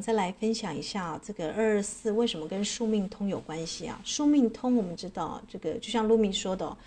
[0.03, 4.01] 再来分享一下这个二二四为什么跟宿命通有关系啊？
[4.03, 6.77] 宿命通我们知道，这个就像露米说的，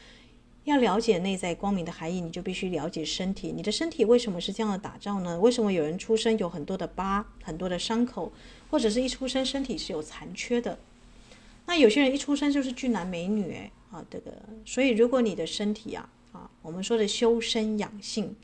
[0.64, 3.50] 要了解内在光明的含义，你就必须了解身体。
[3.56, 5.40] 你的身体为什么是这样的打造呢？
[5.40, 8.30] 为什么有人出生有很多的疤、很多的伤口，
[8.70, 10.78] 或者是一出生身体是有残缺的？
[11.64, 14.30] 那有些人一出生就是俊男美女，哎，啊，这个，
[14.66, 18.36] 所以如果你的身体啊，啊，我们说的修身养性，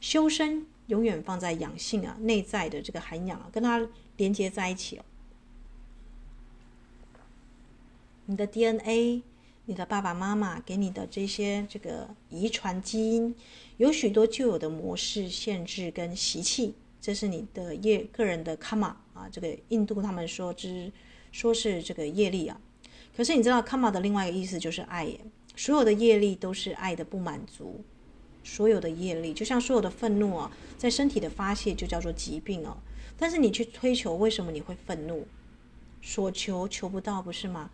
[0.00, 3.88] 修身永远放在养性啊，内在的这个涵养啊，跟它。
[4.16, 5.04] 连接在一起哦，
[8.26, 9.22] 你的 DNA，
[9.64, 13.34] 你的爸爸妈妈给你的这些这个遗传基因，
[13.78, 19.26] 有许多旧有的模式、限制跟习气，这是你的业个人的卡玛啊。
[19.32, 20.92] 这个印度他们说之
[21.32, 22.60] 说是这个业力啊。
[23.16, 25.18] 可是你知道卡玛的另外一个意思就是爱耶，
[25.56, 27.82] 所有的业力都是爱的不满足，
[28.42, 32.76] 所有的业力就像所有的愤怒啊，在身体的发泄就叫做疾病哦。
[33.18, 35.26] 但是你去追求，为什么你会愤怒？
[36.02, 37.70] 所求求不到，不是吗？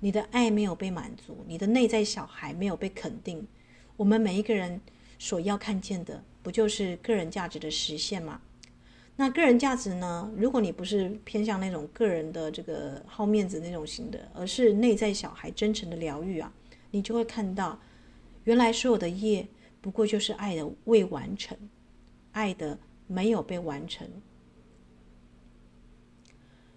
[0.00, 3.46] 你的爱没有被满足，你的内在小孩没有被肯定。
[3.98, 4.80] 我们每一个人
[5.18, 8.40] 所要看见的，不就是个人价值的实现吗？
[9.16, 10.32] 那个人价值呢？
[10.34, 16.50] 如果你不是偏向那种个人的这个好面子那种型的，而是内在小孩真诚的疗愈啊，
[16.92, 17.78] 你就会看到，
[18.44, 19.46] 原来所有的业
[19.80, 21.56] 不过就是爱的未完成，
[22.32, 24.06] 爱的没有被完成。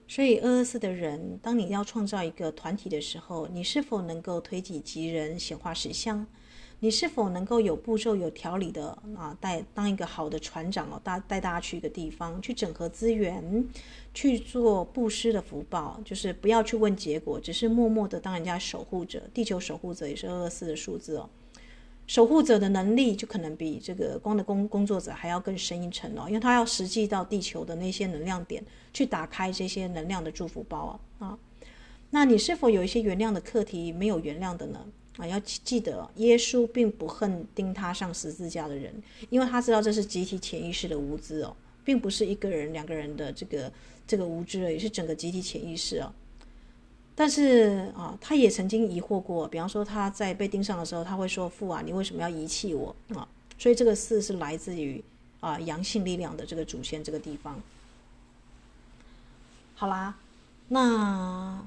[0.08, 6.26] 所以，二二四的人，当你要创造一个团体的时候，你是否能够推己及人、显化实相？
[6.80, 13.66] 你是否能够有步骤、有条理的啊，带当一个好的船长哦，带带大家去一个地方，去整合资源，
[14.14, 19.24] 去做布施的福报，就是不要去问结果，只是默默的当人家守护者。
[19.34, 21.30] 地球守护者也是二二四的数字哦。
[22.06, 31.40] 守护者的能力就可能比这个光的工工作者还要更深一层哦，因为他要实际到地球的那些能量点去打开这些能量的祝福包啊啊！
[32.10, 34.86] 那你是否有一些原谅的课题没有原谅的呢？
[35.18, 38.94] 啊，要记得，耶稣并不恨钉他上十字架的人，
[39.30, 41.56] 因为他知道这是集体潜意识的无知哦。
[41.86, 43.70] 并不是一个人、两个人的这个
[44.08, 46.14] 这个无知而已，是整个集体潜意识啊。
[47.16, 55.04] 但是啊，他也曾经疑惑过，比方说他在被盯上的时候，他会说：“父啊，你为什么要遗弃我啊？”所以这个四是来自于
[55.40, 57.60] 啊阳性力量的这个祖先这个地方。
[59.76, 60.16] 好啦，
[60.68, 61.64] 那。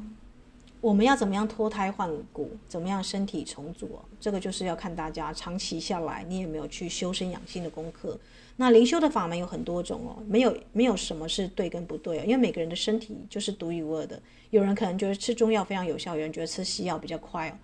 [0.83, 2.51] 我们要怎么样脱胎换骨？
[2.69, 3.99] 怎么样身体重组？
[4.21, 8.17] 这个就是要看大家长期下来，你有没有去修身养性的功课。
[8.57, 14.21] 那灵修的法门有很多种哦，没有没有什么是对跟不对哦，因为每个人的身体就是独一无二的。
[14.51, 17.55] 有人可能觉得吃中药非常有效，有人觉得吃西药比较快哦。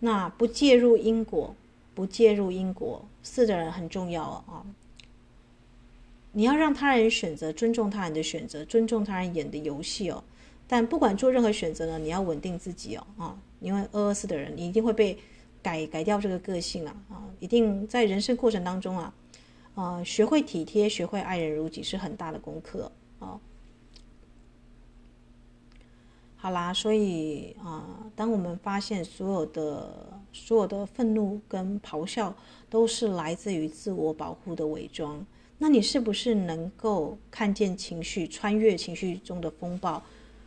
[0.00, 1.54] 那不介入因果，
[1.94, 4.64] 不介入因果，四的人很重要哦啊。
[6.32, 10.22] 你要让他人选择，尊重他人的选择，尊重他人演的游戏哦。
[10.66, 15.18] 但不管做任何选择呢，你要稳定自己哦，啊，因为二二四的人，你一定会被
[15.60, 19.12] 改改掉这个个性啊，啊，一定在人生过程当中啊，
[19.80, 23.40] 啊，学会体贴，学会爱人如己是很大的功课啊。
[26.36, 27.82] 好啦，所以啊，
[28.14, 32.34] 当我们发现所有的所有的愤怒跟咆哮
[32.68, 35.24] 都是来自于自我保护的伪装，
[35.56, 40.02] 那你是不是能够看见情绪，穿越情绪中的风暴？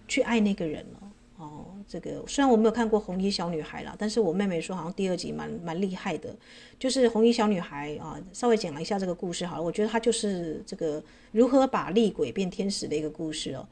[0.07, 6.35] 去爱那个人了哦，这个虽然我没有看过红衣小女孩啦，但是我妹妹说好像第二集蛮蛮厉害的，
[6.79, 13.67] 就是红衣小女孩啊，稍微讲了一下这个故事好了，我觉得她就是这个如何把厉鬼变天使的一个故事哦。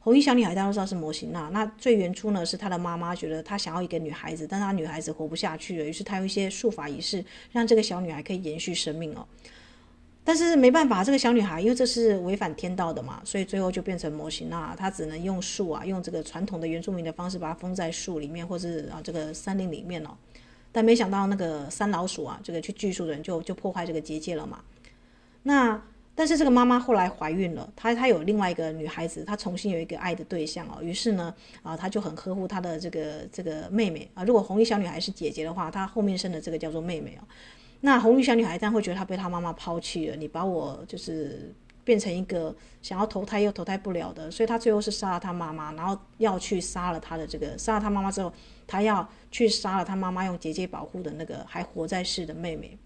[0.00, 9.26] 红衣小女孩大家都知道是模型啦，那最原初呢是她的妈妈觉得她想要一个女孩子，但她女孩子活不下去了，于是她用一些术法仪式让这个小女孩可以延续生命哦。
[10.28, 20.10] 但是没办法，这个小女孩因为这是违反天道的嘛，所以最后就变成模型那，她只能用树啊，用这个传统的原住民的方式把它封在树里面，或是啊这个山林里面哦。
[20.72, 24.58] 但没想到那个山老鼠啊，这个去锯树的人就就破坏这个结界了嘛。
[25.44, 25.80] 那
[26.16, 30.82] 但是这个妈妈后来怀孕了，她她有另外一个女孩子，她重新有一个爱的对象哦。
[30.82, 34.24] 于是呢啊，她就很呵护她的这个这个妹妹啊。
[34.24, 37.24] 如果红衣小女孩是姐姐的话，她后面生的这个叫做妹妹哦。
[37.80, 41.54] 那红衣小女孩这样会觉得她被她妈妈抛弃了，你把我就是
[41.84, 48.32] 变成一个想要投胎又投胎不了的，所以她最后是杀了她妈妈，然后要去杀了她的这个杀了她妈妈之后，
[48.66, 52.76] 她要去杀了她妈妈用结界保护的那个还活在世的妹妹。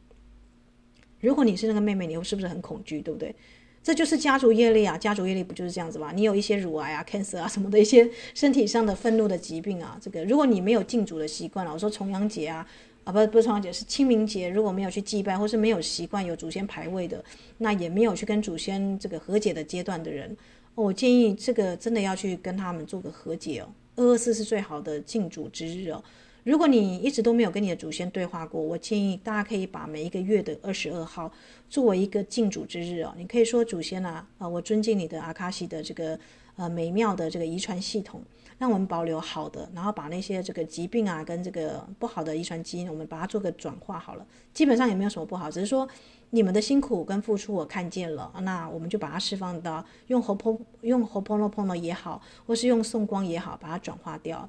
[1.21, 3.35] 如果你是那个妹妹，你是不是很恐惧，对不对？
[3.83, 6.13] 这就是家族业力啊，家族业力不就是这样子吗？
[6.13, 12.67] 你有一些乳癌啊、cancer 啊什么的一些身体上的愤怒的疾病啊，这个如果你没有敬主的习惯了，我说重阳节啊。
[13.11, 14.49] 啊，不，不是重阳节，是清明节。
[14.49, 17.23] 如果没有去祭拜，或是没有习惯有祖先牌位的，
[17.59, 20.35] 那也没有去跟祖先这个和解的阶段的人，
[20.77, 23.69] 我建议这个真的要去跟他们做个和解哦。
[23.97, 26.03] 二二四是最好的敬主之日哦。
[26.45, 31.31] 如果你一直都没有跟你的祖先对话过，我建议大家可以把每一个月的二十二号
[31.69, 33.13] 作为一个敬主之日哦。
[33.19, 36.19] 你可以说祖先啊，啊，我尊敬你的阿卡西的这个
[36.57, 38.23] 呃美妙的这个遗传系统。
[38.61, 44.27] 让我们保留好的，然后把那些这个疾病啊，跟这个不好的遗传基因，我们把它做个转化好了。
[44.53, 45.89] 基本上也没有什么不好，只是说
[46.29, 54.47] 你们的辛苦跟付出我看见了，那我们就把它释放到用 Ho'oponopono 用 Ho'oponopono 也好，或是用送光也好，把它转化掉。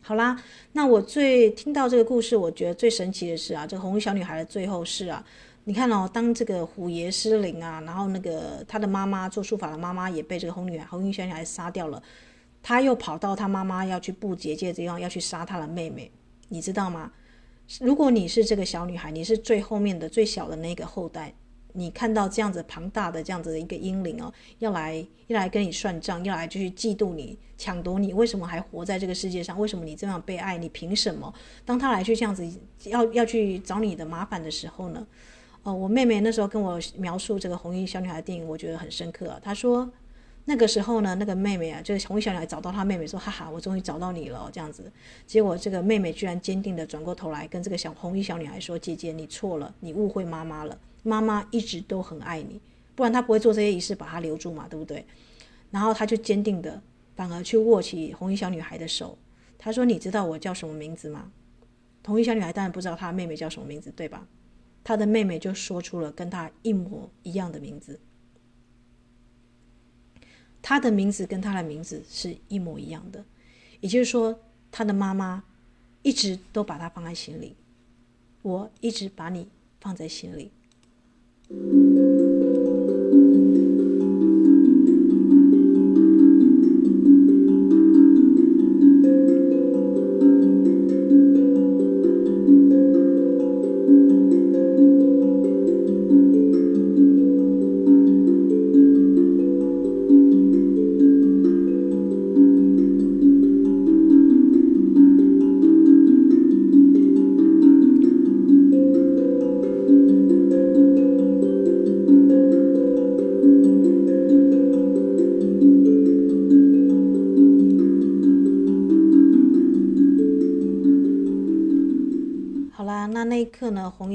[0.00, 0.36] 好啦，
[0.72, 5.24] 那我最听到这个故事，我觉得最神奇的是啊，这个红衣小女孩的最后是啊，
[5.62, 12.02] 你看哦，当这个虎爷失灵啊，然后那个他的妈妈做术法的妈妈也被这个红女孩红衣小女孩杀掉了。
[12.68, 16.10] 他又跑到他妈妈要去布结界的地方，要去杀他的妹妹，
[16.50, 17.10] 你知道吗？
[17.80, 21.32] 如果你是这个小女孩，你是最后面的最小的那个后代，
[21.72, 29.58] 你看到这样子庞大的这样子的一个婴灵哦，要来要来跟你算账，要来就去嫉妒你、抢夺你，为什么还活在这个世界上？
[29.58, 30.58] 为什么你这样被爱？
[30.58, 31.32] 你凭什么？
[31.64, 32.46] 当他来去这样子
[32.84, 35.06] 要要去找你的麻烦的时候呢？
[35.62, 39.40] 哦，我妹妹那时候跟我描述这个红衣小女孩的电影，我觉得很深刻。
[39.42, 39.90] 她说。
[40.50, 44.90] 那个时候呢，那个妹妹啊，就是红衣小女孩找到她妹妹说：“哈哈，我终于找到你了。”这样子，
[45.26, 50.80] 结果这个妹妹居然坚定地转过头来跟这个小红衣小女孩说：“姐姐，你错了，你误会妈妈了。
[51.02, 52.58] 妈妈一直都很爱你，
[52.94, 55.04] 不然她不会做这些仪式把她留住嘛，对不对？”
[55.70, 56.80] 然后她就坚定的，
[57.14, 59.18] 反而去握起红衣小女孩的手。
[59.58, 61.30] 她说：“你知道我叫什么名字吗？”
[62.06, 64.26] 红衣小女孩当然不知道她妹妹叫什么名字，对吧？
[64.82, 68.00] 她的妹妹就说出了跟她一模一样的名字。
[70.60, 73.24] 他的名字跟他的名字是一模一样的，
[73.80, 74.38] 也就是说，
[74.70, 75.44] 他的妈妈
[76.02, 77.56] 一直都把他放在心里，
[78.42, 79.48] 我一直把你
[79.80, 80.50] 放在心里。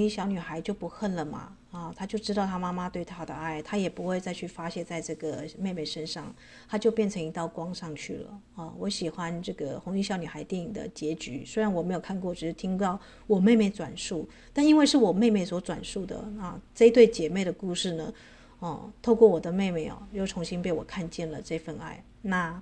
[0.08, 1.56] 小女孩就不恨了嘛。
[1.72, 6.32] 啊，她就知道她妈妈对她的爱，她也不会再去发泄在这个妹妹身上，
[6.68, 8.40] 她就变成一道光上去了。
[8.56, 18.14] 啊，我喜欢这个《红衣小女孩》电影的结局，虽然我没有看过，只是听到我妹妹转述，但因为是我妹妹所转述的啊，这一对姐妹的故事呢，
[18.60, 22.04] 哦、透过我的妹妹哦、又重新被我看见了这份爱。
[22.22, 22.62] 那。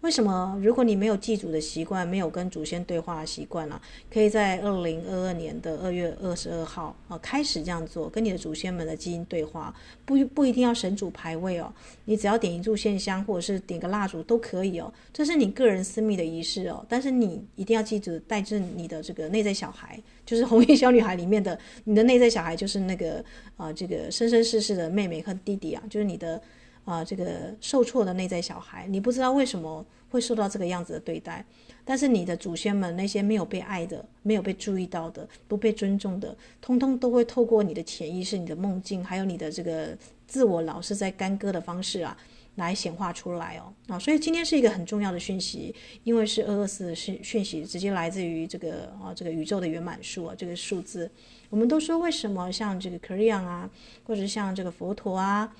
[0.00, 0.58] 为什么？
[0.62, 3.82] 如果你没有祭祖的习惯，没有跟祖先对话的习惯呢、啊？
[4.10, 9.74] 可以在二零二二年的二月二十二号啊开始这样做，跟你的祖先们的基因对话。
[10.06, 11.70] 不不一定要神主牌位哦，
[12.06, 14.90] 你只要点一炷线香，或者是点个蜡烛都可以哦。
[15.12, 16.82] 这是你个人私密的仪式哦。
[16.88, 23.22] 但是你一定要记住，带着你的这个内在小孩，就是红衣小女孩里面的你的内在小孩，就是那个
[23.58, 26.40] 啊这个生生世世的妹妹和弟弟啊，就是你的。
[26.84, 31.44] 啊，这个受挫的内在小孩，你不知道为什么会受到这个样子的对待，
[31.84, 42.16] 但是你的祖先们那些没有被爱的、没有被注意到的、不被尊重的，通通都会透过你的潜意识、你的梦境，还有你的这个自我老是在干戈的方式啊，
[42.56, 43.72] 来显化出来哦。
[43.86, 45.72] 啊，所以今天是一个很重要的讯息，
[46.02, 51.08] 因为是二二四的讯讯息，直接来自于这个啊，这个宇宙的圆满数啊，这个数字。
[51.50, 53.68] 我们都说为什么像这个 Kriyan 啊，
[54.04, 55.52] 或者像这个佛陀啊。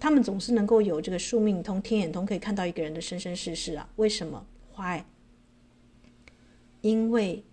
[0.00, 3.88] 他们总是能够有这个宿命通、天眼通，可以看到一个人的生生世世啊？
[3.96, 4.44] 为什么
[4.76, 5.02] ？Why？
[6.80, 7.44] 因为，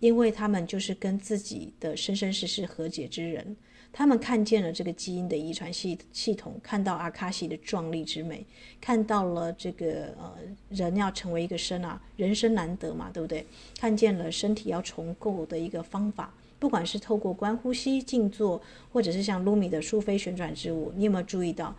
[0.00, 3.56] 因为他们就是跟自己的生生世世和解之人，
[3.92, 8.44] 他们看见了这个基因的遗传系系统，看到阿卡西的壮丽之美，
[8.80, 10.34] 看到了这个呃
[10.68, 13.46] 人要成为一个生啊，人生难得嘛，对不对？
[13.78, 16.32] 看见了身体要重构的一个方法。
[16.58, 18.60] 不管是透过观呼吸、静坐，
[18.92, 21.74] 或者是像卢米的苏菲旋转之舞，你有没有注意到？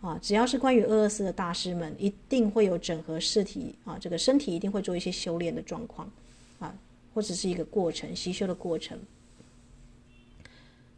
[0.00, 6.10] 啊，只要是关于二二四的大师们，一定会有整合尸体啊，这个身体一定会做一些修炼的状况，
[6.58, 6.74] 啊，
[7.14, 8.98] 或者是一个过程，习修的过程。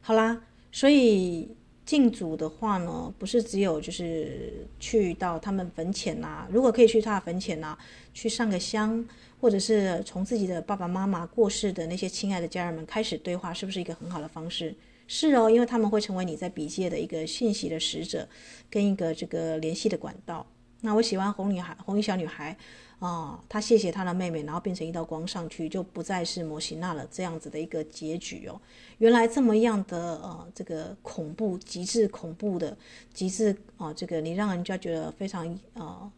[0.01, 1.49] 好啦，所以。
[1.87, 7.76] 敬祖的话呢，不是只有就是去到他们坟前呐、如果可以去他坟前呐、
[8.14, 9.05] 去上个香，
[9.41, 14.74] 或者是从自己的爸爸妈妈过世的那些亲爱的家人们开始对话，是不是一个很好的方式？
[15.09, 18.28] 是哦，因为他们会成为你在笔界的一个信息的使者，
[18.70, 20.47] 跟一个这个联系的管道。
[20.83, 22.57] 那我喜欢红女孩，红衣小女孩。
[23.01, 27.09] 啊、哦，他谢谢他的妹妹，然后变成一道光上去，就不再是摩西娜了。
[27.11, 28.61] 这样子的一个结局哦，
[28.98, 32.76] 原来这么样的呃，这个恐怖，极致恐怖的，
[33.14, 36.12] 极致啊、这个你让人家觉得非常呃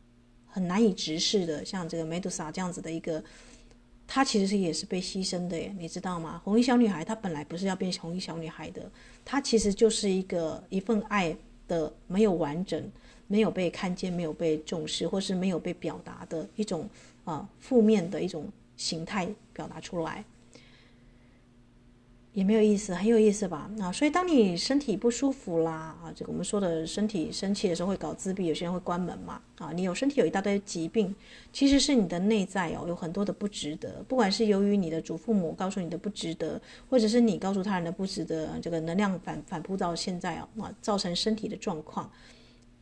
[0.45, 3.22] 很难以直视的，像这个梅杜莎这样子的一个，
[4.09, 6.43] 她其实是也是被牺牲的耶，你知道吗？
[6.43, 8.91] 红衣小女孩她本来不是要变红衣小女孩的，
[9.24, 11.37] 她其实就是一个一份爱
[11.68, 12.91] 的没有完整。
[13.33, 16.87] 没有被看见，没有被重视，或是没有被表达的一种
[17.24, 20.22] 啊负面的一种形态表达出来，
[22.35, 23.70] 也没有意思，很有意思吧？
[23.80, 31.14] 啊，所以当你身体不舒服啦，啊，这个我们说的身体生气的时候会搞自闭，有些人会关门嘛，啊，你有身体有一大堆疾病，
[31.55, 36.61] 其实是你的内在哦有很多的不值得，不管是由于你的祖父母告诉你的不值得，
[36.91, 42.11] 或者是你告诉他人的不值得，这个能量反反扑到现在啊，啊，造成身体的状况。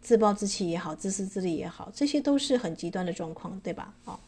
[0.00, 3.94] 自暴自弃也好，自私自利也好，这些都是很极端的状况，对吧？
[4.04, 4.18] 哦，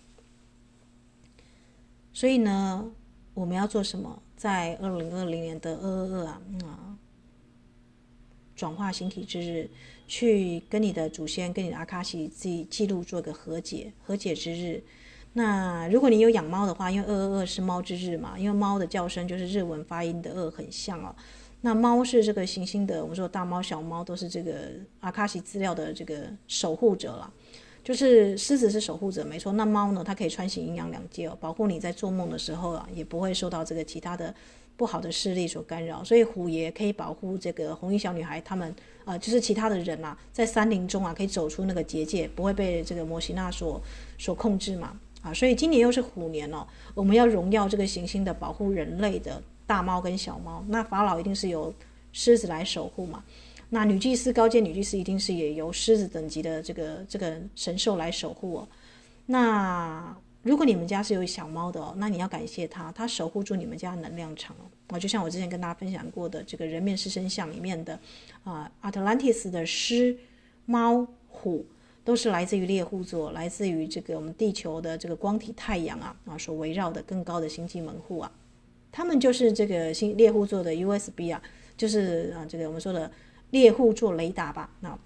[2.13, 2.91] 所以呢，
[3.35, 4.23] 我们要做什么？
[4.37, 6.99] 在二零二零年的二二二啊，啊，
[8.55, 9.71] 转化形体之日，
[10.07, 14.83] 去跟你的祖先、跟你的阿卡西记记录做个和解，和解之日。
[15.33, 21.15] 那如果你有养猫的话，因为二二二是猫之日嘛，因为猫的叫声就是日文发音的二很像哦。
[21.65, 24.53] 那猫是这个行星的，我们说大猫小猫都是这个
[24.99, 27.33] 阿卡西资料的这个守护者了，
[27.85, 29.53] 就是狮子是守护者没错。
[29.53, 34.35] 那猫呢，它可以穿行阴阳两界哦，保护你在做梦的时候啊，也不会受到这个其他的
[34.77, 36.03] 不好的势力所干扰。
[36.03, 38.69] 所以虎爷可以保护这个红衣小女孩他们
[39.05, 43.81] 啊、呃，就是其他的人啊，在山林中啊可以走出那个结界，不会被这个摩西娜所
[44.19, 45.33] 所控制嘛啊。
[45.33, 49.41] 所以今年又是虎年哦，我们要荣耀这个行星的保护人类的。
[49.73, 51.73] 大猫跟小猫，那法老一定是由
[52.13, 53.25] 狮子来守护嘛？
[53.71, 58.69] 那女祭司高阶女祭司一定是也由狮子等级的这个这个神兽来守护哦。
[59.25, 64.69] 那如果你们家是有小猫的哦，那你要感谢它，它守护住你们家能量场哦。
[64.89, 67.99] 啊，就像我之前跟大家分享过的这个人面狮身像里面的
[68.45, 70.15] 啊，阿特兰蒂斯的狮、
[70.67, 71.65] 猫、虎，
[72.05, 78.31] 都是来自于猎户座，来自于这个我们地球的这个光体太阳啊啊所围绕的更高的星际门户啊。
[78.93, 81.43] 他们就是这个新猎户座的 USB 啊，
[81.77, 83.11] 就是啊这个我们说的
[83.51, 84.71] 猎户座雷达吧。
[84.81, 84.97] 那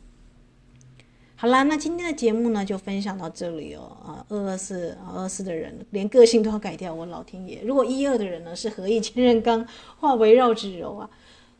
[1.38, 3.96] 好啦，那今天的节目呢就分享到这里哦。
[4.04, 7.62] 啊，二二四，二二四的人连个性都要改掉，我老天爷！
[7.62, 9.64] 如果一二的人呢是合意坚韧刚，
[9.98, 11.10] 化为绕指柔啊，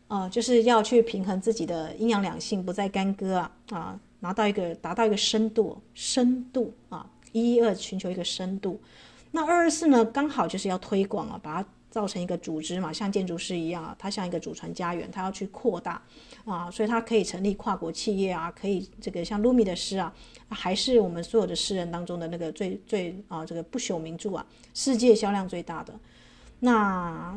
[0.08, 8.80] 啊，就是要去平衡自己的阴阳两性，不再干戈啊啊，拿到一个达到一个深度，深度啊，一二寻求一个深度。
[9.30, 11.68] 那二二四呢，刚好就是要推广啊，把它。
[11.96, 16.02] 造成一个组织嘛，像建筑师一样，它像一个祖传家园，它要去扩大
[16.44, 20.12] 啊，所以它可以成立跨国企业啊，可以这个像鲁米的诗啊，
[20.50, 24.44] 还是我们所有的诗人当中的那个最最啊这个不朽名著啊，
[24.74, 25.98] 世界销量最大的
[26.60, 27.34] 那。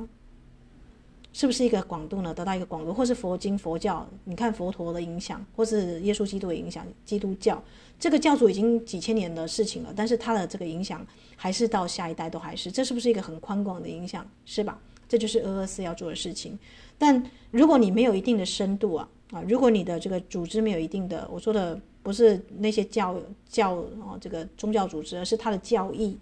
[1.31, 2.33] 是不是一个广度呢？
[2.33, 4.05] 得到一个广度，或是佛经佛教？
[4.23, 7.63] 你看佛陀的影响，或是耶稣基督的影响，基督教
[7.99, 14.25] 这个教主已经几千年的事情了，但是他的这个影响还是到下一代都还是，这是不是一个很宽广的影响？
[14.45, 14.79] 是吧？
[15.07, 16.57] 这就是俄罗斯要做的事情。
[16.97, 17.21] 但
[17.51, 23.19] 如果你没有一定的深度啊啊，如果你的这个组织没有一定的，我说的不是那些教
[23.49, 26.17] 教啊这个宗教组织，而是他的教义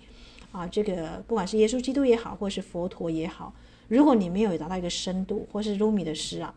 [0.51, 3.53] 啊，这个不管是耶稣基督也好，或是佛陀也好。
[3.87, 6.53] 如果你没有达到一个深度，或是鲁米的诗啊，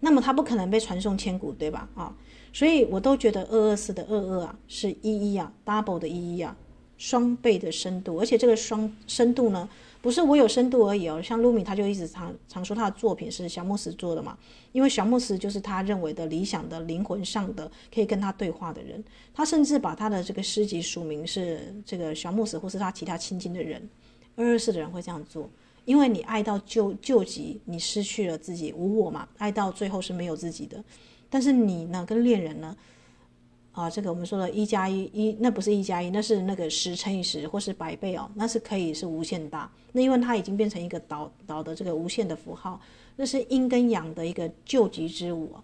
[0.00, 1.88] 那么他不可能被传颂千古，对吧？
[1.94, 2.14] 啊，
[2.52, 6.56] 所以我都觉得二二四的二二啊，是一一啊，double 的一一啊，
[6.98, 9.68] 双倍的深度，而且这个双深度呢，
[10.02, 11.22] 不是我有深度而已哦。
[11.22, 14.36] 像鲁米他就一直常常说他的作品是小穆斯做的嘛，
[14.72, 23.88] 因为小穆斯就是他认为的理想的灵魂上的可以跟他对话的人，他甚至把他的这个诗集署名是这个小穆斯或是他其他亲近的人。
[24.36, 25.50] 二二四的人会这样做，
[25.84, 30.82] 因为你爱到救救急，你失去了自己无我嘛，爱到最后是没有自己的。
[31.28, 32.76] 但是你呢，跟恋人呢，
[33.72, 39.70] 啊，这个我们说的一加一一，那不是一加一，那是那个十乘以十或是百倍哦，那是可以是无限大。
[39.92, 42.80] 那因为它已经变成一个导导的这个无限的符号，
[43.16, 45.62] 那是阴跟阳的一个救急之我，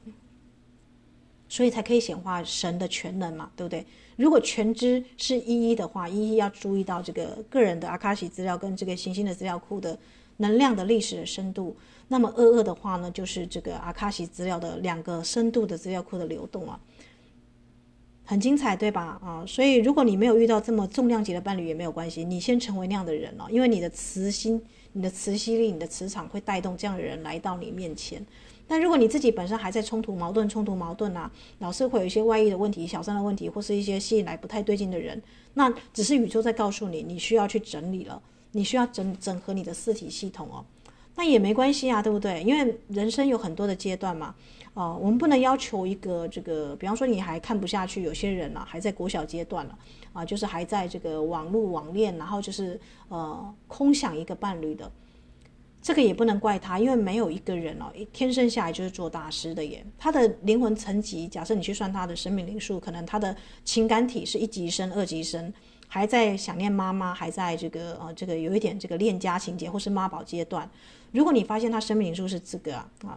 [1.48, 3.84] 所以才可以显化神的全能嘛，对不对？
[4.16, 9.98] 如果全知是一一的话，一一要注意到这个个人的阿卡西资料跟这个行星的资料库的
[10.38, 11.76] 能量的历史的深度。
[12.08, 16.80] 那么二二的话呢，就是这个阿卡西资料的两个深度的资料库的流动啊，
[18.24, 19.18] 很精彩，对吧？
[19.22, 24.62] 啊，所以如果你没有遇到这么重量级的伴侣也没有关系，你先成为那样的人哦，因为你的磁心、
[24.92, 28.24] 你的磁吸力、你的磁场会带动这样的人来到你面前。
[28.68, 35.22] 但如果你自己本身还在冲突、矛盾、冲突、矛盾啊，老是会有一些外溢的问题、小三的问题，或是一些吸引来不太对劲的人，
[35.54, 38.20] 那只是宇宙在告诉你，你需要去整理了，
[38.52, 40.64] 你需要整整合你的四体系统哦。
[41.14, 42.42] 那也没关系啊，对不对？
[42.42, 44.34] 因为人生有很多的阶段嘛，
[44.74, 49.78] 哦、呃，我们不能要求一个这个，比方说你还看不下去，有些人啊还在国小阶段了
[50.12, 54.90] 啊、就是还在这个网络网恋，然后就是呃空想一个伴侣的。
[55.86, 59.86] 这个也不能怪他，因为没有一个人哦，天生下来就是做大师的耶。
[59.96, 65.52] 他的灵魂层级，假设你去算他的生命灵数，可能他的情感体是一级生、二级生，
[65.86, 70.68] 还在想念妈妈，还在这个呃这个有一点这个恋家情结或是妈宝阶段。
[71.12, 73.16] 如果你发现他生命灵数是这个啊，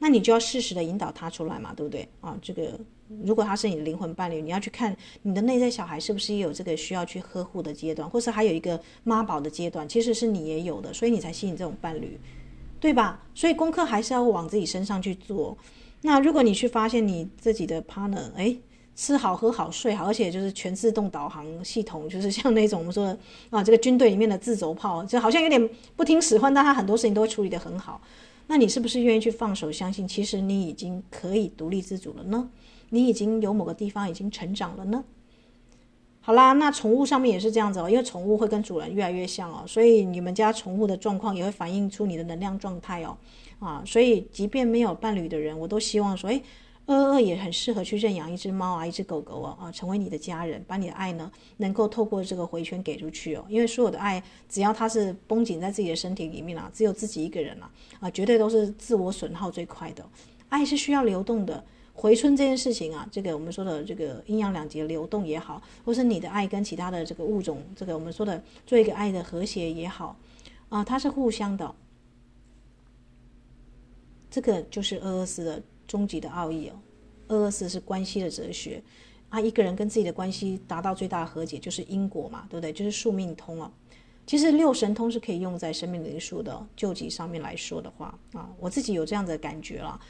[0.00, 2.38] 那你就要适时的引导他出来嘛，对不对啊？
[2.42, 2.78] 这个。
[3.24, 12.18] 如果他是你的灵魂伴侣，你要去看你的内在小孩是不是也有这个需要去呵护的阶段，或是还有一个妈宝的阶段，其实是你也有的，所以你才吸引这种伴侣，
[12.78, 13.22] 对吧？
[13.34, 15.56] 所以功课还是要往自己身上去做。
[16.02, 18.56] 那如果你去发现你自己的 partner，哎，
[18.94, 23.18] 吃好喝好睡好，而且就是全自动导航系统，就是像那种我们说的
[23.50, 28.00] 啊，这个军队里面的自走炮，就好像有点不听使唤，但他很多事情都会处理得很好。
[28.46, 32.48] 那你是不是愿意去放手，相信其实你已经可以独立自主了呢？
[32.90, 35.04] 你已经有某个地方已经成长了呢。
[36.22, 43.16] 好啦，那宠物上面也是这样子哦，因为宠物会跟主人越来越像哦，所以你们家宠物的状况也会反映出你的能量状态哦。
[43.58, 46.42] 啊，所以即便没有伴侣的人，我都希望说，诶，
[46.84, 53.44] 二二也很适合去认养一只猫啊，一只狗狗哦，啊，成为你的家人，把你的爱呢能够透过这个回圈给出去哦。
[53.48, 57.70] 因为所有的爱，只要它是绷紧在自己的身体里面啊，只有自己一个人啊，
[58.00, 60.04] 啊，绝对都是自我损耗最快的。
[60.50, 61.64] 爱是需要流动的。
[62.00, 70.16] 回春这件事情啊，这个我们说的这个阴阳两极流动也好，或是你的爱跟其他的这个物种，这个我们说的做一个爱的和谐也好，
[70.70, 71.74] 啊，它是互相的。
[74.30, 76.80] 这个就是二二四的终极的奥义哦。
[77.28, 78.82] 二二四是关系的哲学
[79.28, 82.72] 啊，一个人跟自己的关系达到最大的和解，就是因果嘛，对不对？
[82.72, 83.70] 就是宿命通啊。
[84.26, 90.00] 其实六神通是可以用在生命灵数的救济上面来说的话啊，我自己有这样的感觉了。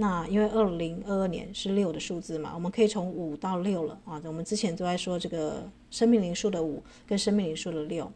[0.00, 4.18] 那因为二零二二年是六的数字嘛，我们可以从五到六了啊。
[4.24, 8.10] 我们之前都在说这个生命灵数的五跟生命灵数的六，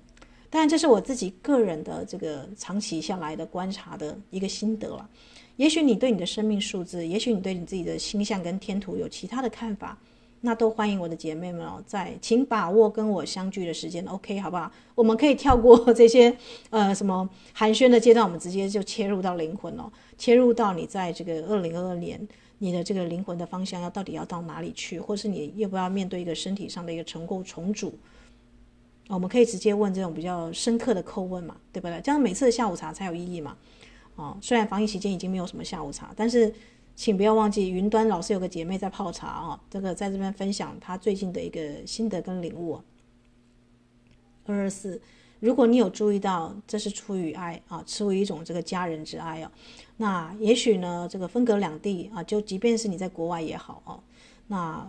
[0.49, 5.07] 当然，这是我自己个人的这个长期下来的观察的一个心得了。
[5.57, 9.99] 也许你对你的生命数字，也许你对你自己的星象跟天图有其他的看法，
[10.47, 14.71] 那都欢迎我的姐妹们哦，在请把握跟我相聚的时间，OK，好不好？
[14.95, 16.37] 我们可以跳过这些
[16.69, 22.29] 呃什么寒暄的阶段，我们直接就切入到灵魂哦，切入到你在这个二零二二年
[22.59, 27.99] 你的这个灵魂的方向要到底要到哪里去，或是你要不要面对一个身体上的一个重构重组？
[29.09, 31.99] 我们可以直接问这种比较深刻的叩问嘛，对不对？
[32.03, 33.57] 这样每次的下午茶才有意义嘛。
[34.17, 36.53] 哦，虽然防疫期间已经没有什么下午茶，但是
[36.97, 42.81] 请不要忘记，云端老师有个姐妹在泡茶啊、哦，这个在这边分享她最近的一个心得跟领悟。
[44.47, 45.01] 二二四，
[45.41, 49.51] 如果你有注意到，这是出于爱啊，出于一种这个家人之爱哦，
[49.97, 54.01] 那也许呢，这个分隔两地啊，就即便是你在国外也好哦，
[54.47, 54.89] 那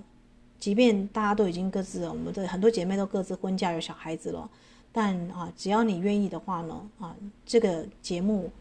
[0.59, 4.47] 即便大家都已经各自，我们的很多姐妹都各自婚嫁有小孩子了，
[4.91, 8.51] 但啊，只要你愿意的话呢，啊，这个节目。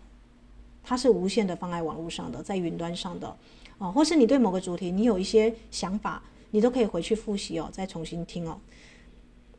[0.85, 3.35] 它是无限的放在网络上的，在云端上的，
[3.79, 8.61] 哦，或是你对某个主题你有一些想法，你都可以回去复习哦，再重新听哦。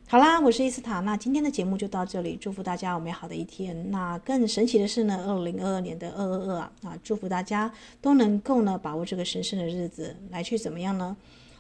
[0.08, 3.90] 好啦，我是伊斯塔，那今天的节目就到这里，祝福大家有美好的一天。
[3.90, 11.18] 那更神奇的是呢，二零二二年的二二二啊，啊，祝福大家都能够呢把握这个神圣的日子，来去怎么样呢？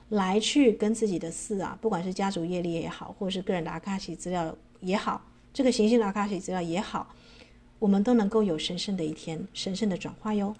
[0.09, 5.19] 来去跟自己的事啊，不管是家族业力也好，或者是个人的阿卡西资料也好，
[5.51, 7.07] 这个行星的阿卡西资料也好。
[7.79, 10.55] 我们都能够有神圣的一天，神圣的转化哟。